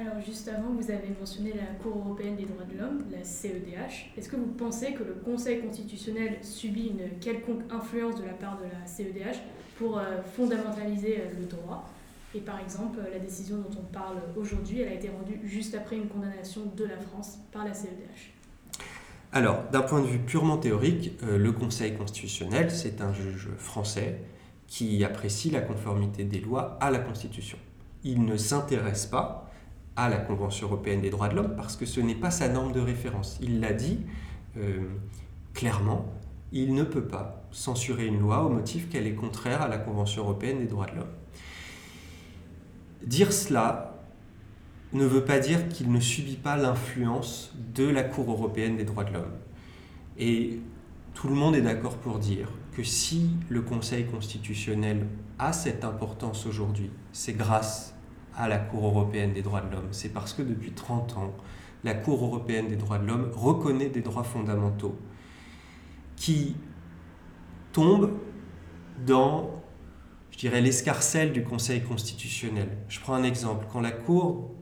Alors 0.00 0.20
juste 0.24 0.46
avant, 0.46 0.70
vous 0.78 0.92
avez 0.92 1.08
mentionné 1.18 1.52
la 1.54 1.74
Cour 1.82 1.96
européenne 1.98 2.36
des 2.36 2.44
droits 2.44 2.62
de 2.62 2.78
l'homme, 2.78 3.04
la 3.10 3.24
CEDH. 3.24 4.12
Est-ce 4.16 4.28
que 4.28 4.36
vous 4.36 4.46
pensez 4.46 4.92
que 4.92 5.02
le 5.02 5.14
Conseil 5.14 5.60
constitutionnel 5.60 6.38
subit 6.42 6.92
une 6.92 7.18
quelconque 7.18 7.62
influence 7.68 8.14
de 8.14 8.24
la 8.24 8.34
part 8.34 8.58
de 8.58 8.64
la 8.64 8.86
CEDH 8.86 9.40
pour 9.76 10.00
fondamentaliser 10.36 11.24
le 11.36 11.46
droit? 11.46 11.84
Et 12.32 12.38
par 12.40 12.60
exemple, 12.60 12.98
la 13.12 13.18
décision 13.18 13.56
dont 13.56 13.80
on 13.80 13.92
parle 13.92 14.18
aujourd'hui, 14.36 14.82
elle 14.82 14.92
a 14.92 14.94
été 14.94 15.08
rendue 15.08 15.40
juste 15.42 15.74
après 15.74 15.96
une 15.96 16.06
condamnation 16.06 16.62
de 16.76 16.84
la 16.84 16.98
France 16.98 17.38
par 17.50 17.64
la 17.64 17.74
CEDH. 17.74 18.34
Alors, 19.32 19.64
d'un 19.72 19.82
point 19.82 20.00
de 20.00 20.06
vue 20.06 20.20
purement 20.20 20.58
théorique, 20.58 21.12
euh, 21.24 21.38
le 21.38 21.50
Conseil 21.50 21.94
constitutionnel, 21.94 22.70
c'est 22.70 23.00
un 23.00 23.12
juge 23.12 23.48
français 23.58 24.20
qui 24.68 25.02
apprécie 25.02 25.50
la 25.50 25.60
conformité 25.60 26.22
des 26.22 26.38
lois 26.38 26.78
à 26.80 26.92
la 26.92 27.00
Constitution. 27.00 27.58
Il 28.04 28.24
ne 28.24 28.36
s'intéresse 28.36 29.06
pas 29.06 29.47
à 29.98 30.08
la 30.08 30.18
Convention 30.18 30.68
européenne 30.68 31.00
des 31.00 31.10
droits 31.10 31.28
de 31.28 31.34
l'homme 31.34 31.56
parce 31.56 31.76
que 31.76 31.84
ce 31.84 32.00
n'est 32.00 32.14
pas 32.14 32.30
sa 32.30 32.48
norme 32.48 32.70
de 32.70 32.78
référence. 32.78 33.36
Il 33.42 33.58
l'a 33.58 33.72
dit 33.72 33.98
euh, 34.56 34.84
clairement, 35.54 36.06
il 36.52 36.72
ne 36.72 36.84
peut 36.84 37.04
pas 37.04 37.42
censurer 37.50 38.06
une 38.06 38.20
loi 38.20 38.44
au 38.44 38.48
motif 38.48 38.88
qu'elle 38.88 39.08
est 39.08 39.14
contraire 39.14 39.60
à 39.60 39.68
la 39.68 39.76
Convention 39.76 40.22
européenne 40.22 40.60
des 40.60 40.66
droits 40.66 40.86
de 40.86 40.94
l'homme. 40.96 41.12
Dire 43.04 43.32
cela 43.32 43.96
ne 44.92 45.04
veut 45.04 45.24
pas 45.24 45.40
dire 45.40 45.68
qu'il 45.68 45.90
ne 45.90 46.00
subit 46.00 46.36
pas 46.36 46.56
l'influence 46.56 47.52
de 47.74 47.84
la 47.84 48.04
Cour 48.04 48.30
européenne 48.30 48.76
des 48.76 48.84
droits 48.84 49.04
de 49.04 49.14
l'homme. 49.14 49.34
Et 50.16 50.60
tout 51.14 51.26
le 51.26 51.34
monde 51.34 51.56
est 51.56 51.62
d'accord 51.62 51.96
pour 51.96 52.20
dire 52.20 52.48
que 52.72 52.84
si 52.84 53.30
le 53.48 53.62
Conseil 53.62 54.06
constitutionnel 54.06 55.08
a 55.40 55.52
cette 55.52 55.84
importance 55.84 56.46
aujourd'hui, 56.46 56.90
c'est 57.12 57.32
grâce 57.32 57.97
à 58.38 58.48
la 58.48 58.58
Cour 58.58 58.86
européenne 58.86 59.32
des 59.32 59.42
droits 59.42 59.60
de 59.60 59.70
l'homme. 59.70 59.88
C'est 59.90 60.08
parce 60.10 60.32
que 60.32 60.42
depuis 60.42 60.70
30 60.70 61.16
ans, 61.18 61.34
la 61.84 61.94
Cour 61.94 62.24
européenne 62.24 62.68
des 62.68 62.76
droits 62.76 62.98
de 62.98 63.06
l'homme 63.06 63.30
reconnaît 63.34 63.88
des 63.88 64.00
droits 64.00 64.24
fondamentaux 64.24 64.96
qui 66.16 66.56
tombent 67.72 68.12
dans 69.06 69.58
je 70.30 70.46
dirais, 70.46 70.60
l'escarcelle 70.60 71.32
du 71.32 71.42
Conseil 71.42 71.82
constitutionnel. 71.82 72.68
Je 72.88 73.00
prends 73.00 73.14
un 73.14 73.24
exemple. 73.24 73.66
Quand 73.72 73.80
la 73.80 73.90
Cour 73.90 74.52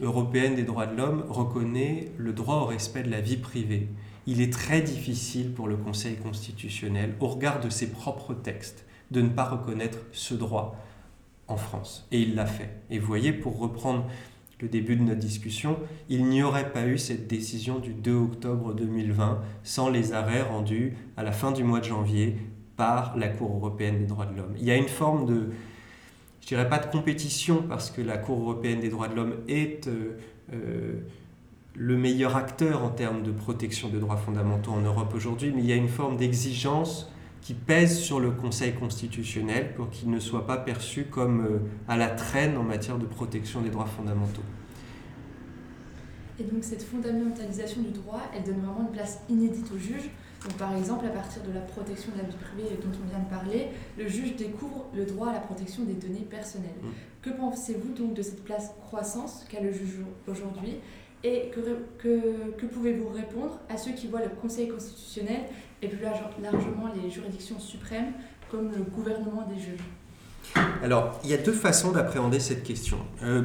européenne 0.00 0.54
des 0.54 0.62
droits 0.62 0.86
de 0.86 0.96
l'homme 0.96 1.26
reconnaît 1.28 2.10
le 2.16 2.32
droit 2.32 2.56
au 2.56 2.64
respect 2.64 3.02
de 3.02 3.10
la 3.10 3.20
vie 3.20 3.36
privée, 3.36 3.90
il 4.26 4.40
est 4.40 4.50
très 4.50 4.80
difficile 4.80 5.52
pour 5.52 5.68
le 5.68 5.76
Conseil 5.76 6.16
constitutionnel, 6.16 7.16
au 7.20 7.26
regard 7.28 7.60
de 7.60 7.68
ses 7.68 7.90
propres 7.90 8.32
textes, 8.32 8.86
de 9.10 9.20
ne 9.20 9.28
pas 9.28 9.44
reconnaître 9.44 9.98
ce 10.12 10.32
droit 10.32 10.82
en 11.48 11.56
France. 11.56 12.06
Et 12.12 12.20
il 12.20 12.34
l'a 12.34 12.46
fait. 12.46 12.70
Et 12.90 12.98
vous 12.98 13.06
voyez, 13.06 13.32
pour 13.32 13.58
reprendre 13.58 14.06
le 14.60 14.68
début 14.68 14.96
de 14.96 15.02
notre 15.02 15.20
discussion, 15.20 15.78
il 16.08 16.24
n'y 16.26 16.42
aurait 16.42 16.72
pas 16.72 16.86
eu 16.86 16.98
cette 16.98 17.26
décision 17.26 17.78
du 17.78 17.92
2 17.92 18.14
octobre 18.14 18.74
2020 18.74 19.40
sans 19.62 19.90
les 19.90 20.12
arrêts 20.12 20.42
rendus 20.42 20.94
à 21.16 21.22
la 21.22 21.32
fin 21.32 21.52
du 21.52 21.62
mois 21.62 21.80
de 21.80 21.84
janvier 21.84 22.36
par 22.76 23.16
la 23.16 23.28
Cour 23.28 23.54
européenne 23.54 23.98
des 23.98 24.06
droits 24.06 24.26
de 24.26 24.36
l'homme. 24.36 24.54
Il 24.58 24.64
y 24.64 24.70
a 24.70 24.76
une 24.76 24.88
forme 24.88 25.26
de, 25.26 25.50
je 26.40 26.46
dirais 26.46 26.68
pas 26.68 26.78
de 26.78 26.86
compétition, 26.86 27.64
parce 27.68 27.90
que 27.90 28.00
la 28.00 28.18
Cour 28.18 28.40
européenne 28.40 28.80
des 28.80 28.88
droits 28.88 29.08
de 29.08 29.14
l'homme 29.14 29.34
est 29.48 29.88
euh, 29.88 30.18
euh, 30.52 31.00
le 31.74 31.96
meilleur 31.96 32.36
acteur 32.36 32.82
en 32.82 32.90
termes 32.90 33.22
de 33.22 33.32
protection 33.32 33.88
des 33.88 33.98
droits 33.98 34.16
fondamentaux 34.16 34.72
en 34.72 34.80
Europe 34.80 35.12
aujourd'hui, 35.14 35.52
mais 35.54 35.62
il 35.62 35.66
y 35.66 35.72
a 35.72 35.76
une 35.76 35.88
forme 35.88 36.16
d'exigence 36.16 37.12
qui 37.40 37.54
pèse 37.54 37.98
sur 37.98 38.18
le 38.18 38.32
Conseil 38.32 38.74
constitutionnel 38.74 39.74
pour 39.74 39.90
qu'il 39.90 40.10
ne 40.10 40.18
soit 40.18 40.46
pas 40.46 40.56
perçu 40.56 41.04
comme 41.04 41.44
euh, 41.44 41.58
à 41.88 41.96
la 41.96 42.08
traîne 42.08 42.56
en 42.56 42.62
matière 42.62 42.98
de 42.98 43.06
protection 43.06 43.60
des 43.60 43.70
droits 43.70 43.86
fondamentaux. 43.86 44.42
Et 46.38 46.44
donc 46.44 46.64
cette 46.64 46.82
fondamentalisation 46.82 47.82
du 47.82 47.90
droit, 47.90 48.20
elle 48.34 48.42
donne 48.42 48.60
vraiment 48.60 48.88
une 48.88 48.92
place 48.92 49.20
inédite 49.28 49.70
au 49.74 49.78
juge 49.78 50.10
par 50.58 50.76
exemple, 50.76 51.06
à 51.06 51.10
partir 51.10 51.42
de 51.42 51.52
la 51.52 51.60
protection 51.60 52.12
de 52.12 52.18
la 52.18 52.24
vie 52.24 52.36
privée 52.36 52.76
dont 52.80 52.92
on 53.02 53.08
vient 53.08 53.18
de 53.18 53.28
parler, 53.28 53.68
le 53.98 54.08
juge 54.08 54.36
découvre 54.36 54.86
le 54.94 55.04
droit 55.04 55.28
à 55.30 55.32
la 55.32 55.40
protection 55.40 55.84
des 55.84 55.94
données 55.94 56.26
personnelles. 56.28 56.70
Mm. 56.82 56.88
Que 57.22 57.30
pensez-vous 57.30 57.92
donc 57.92 58.14
de 58.14 58.22
cette 58.22 58.44
place 58.44 58.72
croissance 58.80 59.44
qu'a 59.48 59.60
le 59.60 59.72
juge 59.72 60.00
aujourd'hui? 60.28 60.76
Et 61.24 61.50
que, 61.50 61.60
que, 61.98 62.52
que 62.56 62.66
pouvez-vous 62.66 63.08
répondre 63.08 63.58
à 63.68 63.76
ceux 63.76 63.92
qui 63.92 64.06
voient 64.06 64.22
le 64.22 64.28
Conseil 64.28 64.68
constitutionnel 64.68 65.40
et 65.82 65.88
plus 65.88 66.02
largement 66.02 66.88
les 67.02 67.10
juridictions 67.10 67.58
suprêmes 67.58 68.12
comme 68.50 68.70
le 68.70 68.82
gouvernement 68.82 69.46
des 69.48 69.60
juges 69.60 70.62
Alors, 70.82 71.18
il 71.24 71.30
y 71.30 71.34
a 71.34 71.38
deux 71.38 71.52
façons 71.52 71.92
d'appréhender 71.92 72.40
cette 72.40 72.62
question. 72.62 72.98
Euh, 73.22 73.42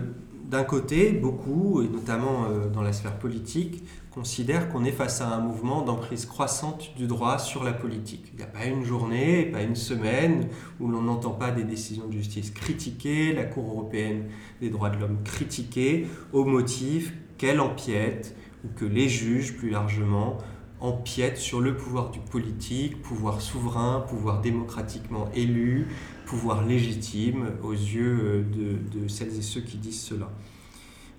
d'un 0.51 0.63
côté, 0.63 1.11
beaucoup, 1.11 1.81
et 1.81 1.87
notamment 1.87 2.45
euh, 2.45 2.67
dans 2.67 2.81
la 2.81 2.93
sphère 2.93 3.17
politique, 3.17 3.83
considèrent 4.11 4.69
qu'on 4.69 4.83
est 4.83 4.91
face 4.91 5.21
à 5.21 5.29
un 5.29 5.39
mouvement 5.39 5.81
d'emprise 5.81 6.25
croissante 6.25 6.91
du 6.97 7.07
droit 7.07 7.39
sur 7.39 7.63
la 7.63 7.71
politique. 7.71 8.25
Il 8.33 8.37
n'y 8.37 8.43
a 8.43 8.47
pas 8.47 8.65
une 8.65 8.83
journée, 8.83 9.45
pas 9.45 9.61
une 9.61 9.77
semaine 9.77 10.49
où 10.81 10.89
l'on 10.89 11.01
n'entend 11.01 11.31
pas 11.31 11.51
des 11.51 11.63
décisions 11.63 12.07
de 12.07 12.11
justice 12.11 12.51
critiquées, 12.51 13.31
la 13.33 13.45
Cour 13.45 13.69
européenne 13.69 14.25
des 14.59 14.69
droits 14.69 14.89
de 14.89 14.99
l'homme 14.99 15.19
critiquée, 15.23 16.07
au 16.33 16.43
motif 16.43 17.13
qu'elle 17.37 17.61
empiète, 17.61 18.35
ou 18.65 18.67
que 18.77 18.85
les 18.85 19.07
juges, 19.07 19.55
plus 19.55 19.69
largement, 19.69 20.37
empiètent 20.81 21.37
sur 21.37 21.61
le 21.61 21.77
pouvoir 21.77 22.09
du 22.09 22.19
politique, 22.19 23.01
pouvoir 23.01 23.41
souverain, 23.41 24.03
pouvoir 24.07 24.41
démocratiquement 24.41 25.29
élu, 25.33 25.87
pouvoir 26.25 26.65
légitime 26.65 27.51
aux 27.63 27.73
yeux 27.73 28.45
euh, 28.57 28.79
de, 28.91 29.07
celles 29.07 29.37
et 29.37 29.41
ceux 29.41 29.61
qui 29.61 29.77
disent 29.77 30.01
cela. 30.01 30.29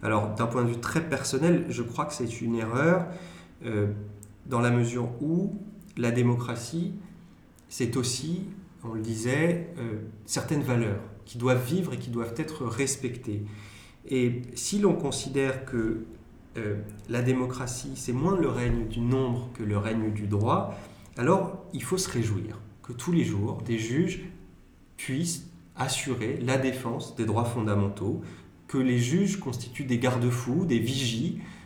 Alors, 0.03 0.35
d'un 0.35 0.46
point 0.46 0.64
de 0.64 0.68
vue 0.68 0.81
très 0.81 1.01
personnel, 1.01 1.66
je 1.68 1.83
crois 1.83 2.07
que 2.07 2.12
c'est 2.12 2.40
une 2.40 2.57
erreur 2.57 3.07
euh, 3.64 3.92
dans 4.46 4.61
la 4.61 4.70
mesure 4.70 5.09
où 5.22 5.55
la 5.96 6.11
démocratie, 6.11 6.92
c'est 7.68 7.96
aussi 7.96 8.42
on 8.85 8.94
le 8.94 9.01
disait, 9.01 9.68
certaines 10.27 10.62
valeurs 10.62 10.98
qui 11.25 11.38
doivent 11.38 11.64
vivre 11.64 11.92
et 11.92 11.98
qui 11.98 12.11
doivent 12.11 12.35
être 12.37 12.66
respectées. 12.66 13.44
Et 14.09 14.42
si 14.55 14.79
l'on 14.79 14.94
considère 14.94 15.64
que 15.64 16.05
la 17.09 17.23
démocratie, 17.23 17.93
c'est 17.95 18.12
moins 18.12 18.37
le 18.37 18.49
règne 18.49 18.87
du 18.88 19.01
nombre 19.01 19.49
que 19.55 19.62
le 19.62 19.79
règne 19.79 20.12
du 20.12 20.27
droit, 20.27 20.75
alors 21.17 21.65
il 21.73 21.83
faut 21.83 21.99
se 21.99 22.11
réjouir 22.11 22.59
que 22.83 22.93
tous 22.93 23.12
les 23.12 23.25
jours, 23.25 23.62
des 23.62 23.79
juges 23.79 24.25
puissent 24.97 25.49
assurer 25.77 26.38
la 26.43 26.59
défense 26.59 27.17
des 27.17 27.25
droits 27.25 27.45
fondamentaux, 27.45 28.23
que 28.69 28.79
les 28.79 28.99
juges 28.99 29.38
constituent 29.38 29.85
des 29.85 29.99
garde-fous, 29.99 30.65
des 30.65 30.79
vigies 30.79 31.41
euh, 31.41 31.62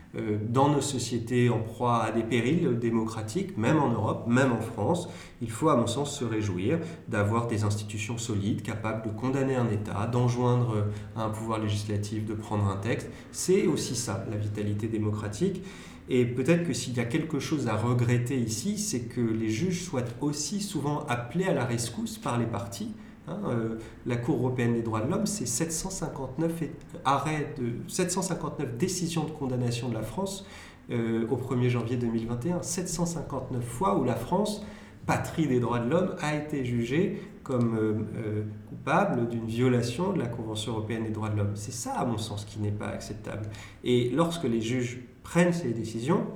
dans 0.49 0.69
nos 0.69 0.81
sociétés 0.81 1.51
en 1.51 1.59
proie 1.61 2.03
à 2.03 2.11
des 2.11 2.23
périls 2.23 2.79
démocratiques, 2.79 3.57
même 3.57 3.79
en 3.79 3.91
Europe, 3.91 4.27
même 4.27 4.53
en 4.53 4.61
France. 4.61 5.09
Il 5.43 5.51
faut, 5.51 5.69
à 5.69 5.77
mon 5.77 5.87
sens, 5.87 6.19
se 6.19 6.25
réjouir 6.25 6.79
d'avoir 7.09 7.47
des 7.47 7.65
institutions 7.65 8.19
solides, 8.19 8.63
capables 8.63 9.07
de 9.07 9.11
condamner 9.11 9.57
un 9.57 9.69
État, 9.69 10.07
d'enjoindre 10.07 10.87
un 11.17 11.29
pouvoir 11.29 11.59
législatif 11.59 12.25
de 12.25 12.35
prendre 12.35 12.67
un 12.67 12.77
texte. 12.77 13.11
C'est 13.33 13.67
aussi 13.67 13.95
ça, 13.95 14.25
la 14.31 14.37
vitalité 14.37 14.89
démocratique. 14.89 15.63
Et 16.09 16.25
peut-être 16.25 16.65
que 16.65 16.73
s'il 16.73 16.97
y 16.97 17.01
a 17.01 17.05
quelque 17.05 17.41
chose 17.41 17.67
à 17.67 17.77
regretter 17.77 18.39
ici, 18.39 18.79
c'est 18.79 19.03
que 19.03 19.21
les 19.21 19.49
juges 19.49 19.83
soient 19.83 20.05
aussi 20.21 20.61
souvent 20.61 21.05
appelés 21.09 21.47
à 21.47 21.53
la 21.53 21.65
rescousse 21.65 22.17
par 22.17 22.39
les 22.39 22.47
partis. 22.47 22.95
Hein, 23.29 23.41
euh, 23.49 23.79
la 24.07 24.17
Cour 24.17 24.37
européenne 24.37 24.75
des 24.75 24.83
droits 24.83 25.01
de 25.01 25.11
l'homme, 25.11 25.27
c'est 25.27 25.47
759 25.47 26.63
arrêts 27.05 27.55
de 27.59 27.73
759 27.89 28.77
décisions 28.77 29.25
de 29.25 29.31
condamnation 29.31 29.89
de 29.89 29.95
la 29.95 30.03
France 30.03 30.47
euh, 30.91 31.27
au 31.29 31.37
1er 31.37 31.69
janvier 31.69 31.97
2021. 31.97 32.63
759 32.63 33.65
fois 33.65 33.99
où 33.99 34.05
la 34.05 34.15
France, 34.15 34.65
patrie 35.07 35.49
des 35.49 35.59
droits 35.59 35.81
de 35.81 35.91
l'homme, 35.91 36.15
a 36.21 36.37
été 36.37 36.65
jugée 36.65 37.21
comme 37.43 37.77
euh, 37.77 38.45
coupable 38.69 39.29
d'une 39.29 39.47
violation 39.47 40.13
de 40.13 40.19
la 40.19 40.27
Convention 40.27 40.73
européenne 40.73 41.05
des 41.05 41.11
droits 41.11 41.29
de 41.29 41.37
l'homme. 41.37 41.55
C'est 41.55 41.73
ça, 41.73 41.95
à 41.95 42.05
mon 42.05 42.19
sens, 42.19 42.45
qui 42.45 42.61
n'est 42.61 42.71
pas 42.71 42.89
acceptable. 42.89 43.49
Et 43.83 44.11
lorsque 44.11 44.45
les 44.45 44.61
juges 44.61 45.01
prennent 45.23 45.53
ces 45.53 45.73
décisions, 45.73 46.27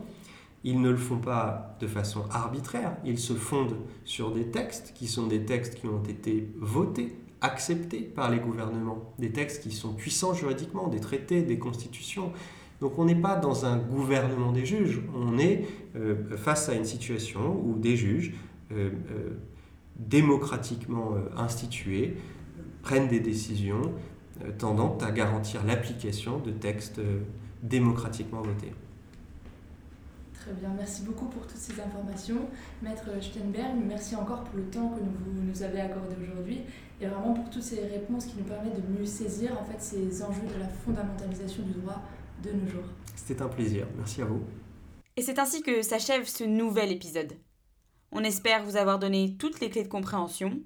ils 0.63 0.81
ne 0.81 0.91
le 0.91 0.97
font 0.97 1.19
pas 1.19 1.77
de 1.81 1.87
façon 1.87 2.25
arbitraire, 2.31 2.97
ils 3.05 3.19
se 3.19 3.33
fondent 3.33 3.77
sur 4.05 4.33
des 4.33 4.47
textes 4.51 4.93
qui 4.95 5.07
sont 5.07 5.27
des 5.27 5.45
textes 5.45 5.77
qui 5.77 5.87
ont 5.87 6.03
été 6.03 6.53
votés, 6.59 7.17
acceptés 7.41 8.01
par 8.01 8.31
les 8.31 8.39
gouvernements, 8.39 9.15
des 9.19 9.33
textes 9.33 9.63
qui 9.63 9.71
sont 9.71 9.95
puissants 9.95 10.35
juridiquement, 10.35 10.89
des 10.89 11.01
traités, 11.01 11.43
des 11.43 11.59
constitutions. 11.59 12.33
Donc 12.81 12.99
on 12.99 13.07
n'est 13.07 13.15
pas 13.15 13.37
dans 13.37 13.65
un 13.65 13.79
gouvernement 13.79 14.53
des 14.53 14.67
juges, 14.67 15.01
on 15.15 15.39
est 15.39 15.67
euh, 15.97 16.37
face 16.37 16.69
à 16.69 16.75
une 16.75 16.85
situation 16.85 17.59
où 17.65 17.79
des 17.79 17.97
juges 17.97 18.35
euh, 18.73 18.91
euh, 19.11 19.31
démocratiquement 19.97 21.15
institués 21.37 22.17
prennent 22.83 23.09
des 23.09 23.21
décisions 23.21 23.83
tendant 24.57 24.97
à 25.03 25.11
garantir 25.11 25.63
l'application 25.67 26.39
de 26.39 26.51
textes 26.51 27.03
démocratiquement 27.63 28.41
votés. 28.41 28.73
Très 30.41 30.53
bien, 30.53 30.71
merci 30.75 31.03
beaucoup 31.03 31.27
pour 31.27 31.47
toutes 31.47 31.59
ces 31.59 31.79
informations. 31.79 32.49
Maître 32.81 33.11
Steinberg, 33.21 33.75
merci 33.87 34.17
encore 34.17 34.43
pour 34.45 34.57
le 34.57 34.65
temps 34.71 34.89
que 34.89 35.01
vous 35.01 35.43
nous 35.43 35.63
avez 35.63 35.83
accordé 35.83 36.17
aujourd'hui 36.23 36.63
et 36.99 37.07
vraiment 37.07 37.35
pour 37.35 37.51
toutes 37.51 37.63
ces 37.63 37.85
réponses 37.87 38.25
qui 38.25 38.39
nous 38.39 38.45
permettent 38.45 38.81
de 38.81 38.99
mieux 38.99 39.05
saisir 39.05 39.53
en 39.61 39.65
fait 39.65 39.79
ces 39.79 40.23
enjeux 40.23 40.47
de 40.55 40.59
la 40.59 40.69
fondamentalisation 40.69 41.63
du 41.65 41.73
droit 41.73 42.01
de 42.43 42.53
nos 42.53 42.67
jours. 42.67 42.89
C'était 43.15 43.43
un 43.43 43.49
plaisir, 43.49 43.87
merci 43.99 44.23
à 44.23 44.25
vous. 44.25 44.41
Et 45.15 45.21
c'est 45.21 45.39
ainsi 45.39 45.61
que 45.61 45.83
s'achève 45.83 46.27
ce 46.27 46.45
nouvel 46.45 46.91
épisode. 46.91 47.35
On 48.11 48.25
espère 48.25 48.65
vous 48.65 48.77
avoir 48.77 48.99
donné 48.99 49.37
toutes 49.39 49.61
les 49.61 49.69
clés 49.69 49.83
de 49.83 49.89
compréhension, 49.89 50.59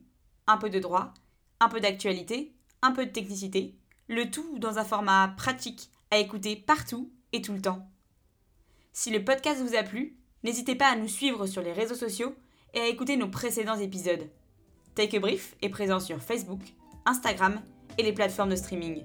un 0.47 0.57
peu 0.57 0.71
de 0.71 0.79
droit, 0.79 1.13
un 1.59 1.69
peu 1.69 1.81
d'actualité, 1.81 2.55
un 2.81 2.93
peu 2.93 3.07
de 3.07 3.11
technicité, 3.11 3.75
le 4.07 4.31
tout 4.31 4.61
dans 4.61 4.79
un 4.79 4.85
format 4.85 5.35
pratique 5.37 5.91
à 6.13 6.19
écouter 6.19 6.55
partout 6.55 7.11
et 7.33 7.43
tout 7.43 7.55
le 7.55 7.61
temps. 7.61 7.89
Si 8.97 9.11
le 9.11 9.25
podcast 9.25 9.61
vous 9.61 9.75
a 9.75 9.83
plu, 9.83 10.15
n'hésitez 10.45 10.77
pas 10.77 10.87
à 10.87 10.95
nous 10.95 11.09
suivre 11.09 11.47
sur 11.47 11.63
les 11.63 11.73
réseaux 11.73 11.97
sociaux 11.97 12.33
et 12.75 12.81
à 12.81 12.87
écouter 12.87 13.17
nos 13.17 13.27
précédents 13.27 13.77
épisodes. 13.77 14.31
Take 14.95 15.17
a 15.17 15.21
Brief 15.21 15.57
est 15.63 15.69
présent 15.69 15.99
sur 15.99 16.23
Facebook, 16.23 16.61
Instagram 17.05 17.61
et 17.99 18.05
les 18.05 18.13
plateformes 18.13 18.51
de 18.51 18.57
streaming. 18.57 19.03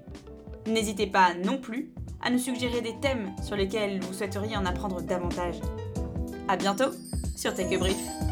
N'hésitez 0.68 1.08
pas 1.08 1.34
non 1.34 1.58
plus 1.58 1.92
à 2.22 2.30
nous 2.30 2.38
suggérer 2.38 2.82
des 2.82 3.00
thèmes 3.00 3.34
sur 3.44 3.56
lesquels 3.56 4.00
vous 4.00 4.14
souhaiteriez 4.14 4.56
en 4.56 4.64
apprendre 4.64 5.02
davantage. 5.02 5.56
A 6.46 6.56
bientôt 6.56 6.92
sur 7.36 7.52
Take 7.52 7.74
a 7.74 7.78
Brief. 7.78 8.29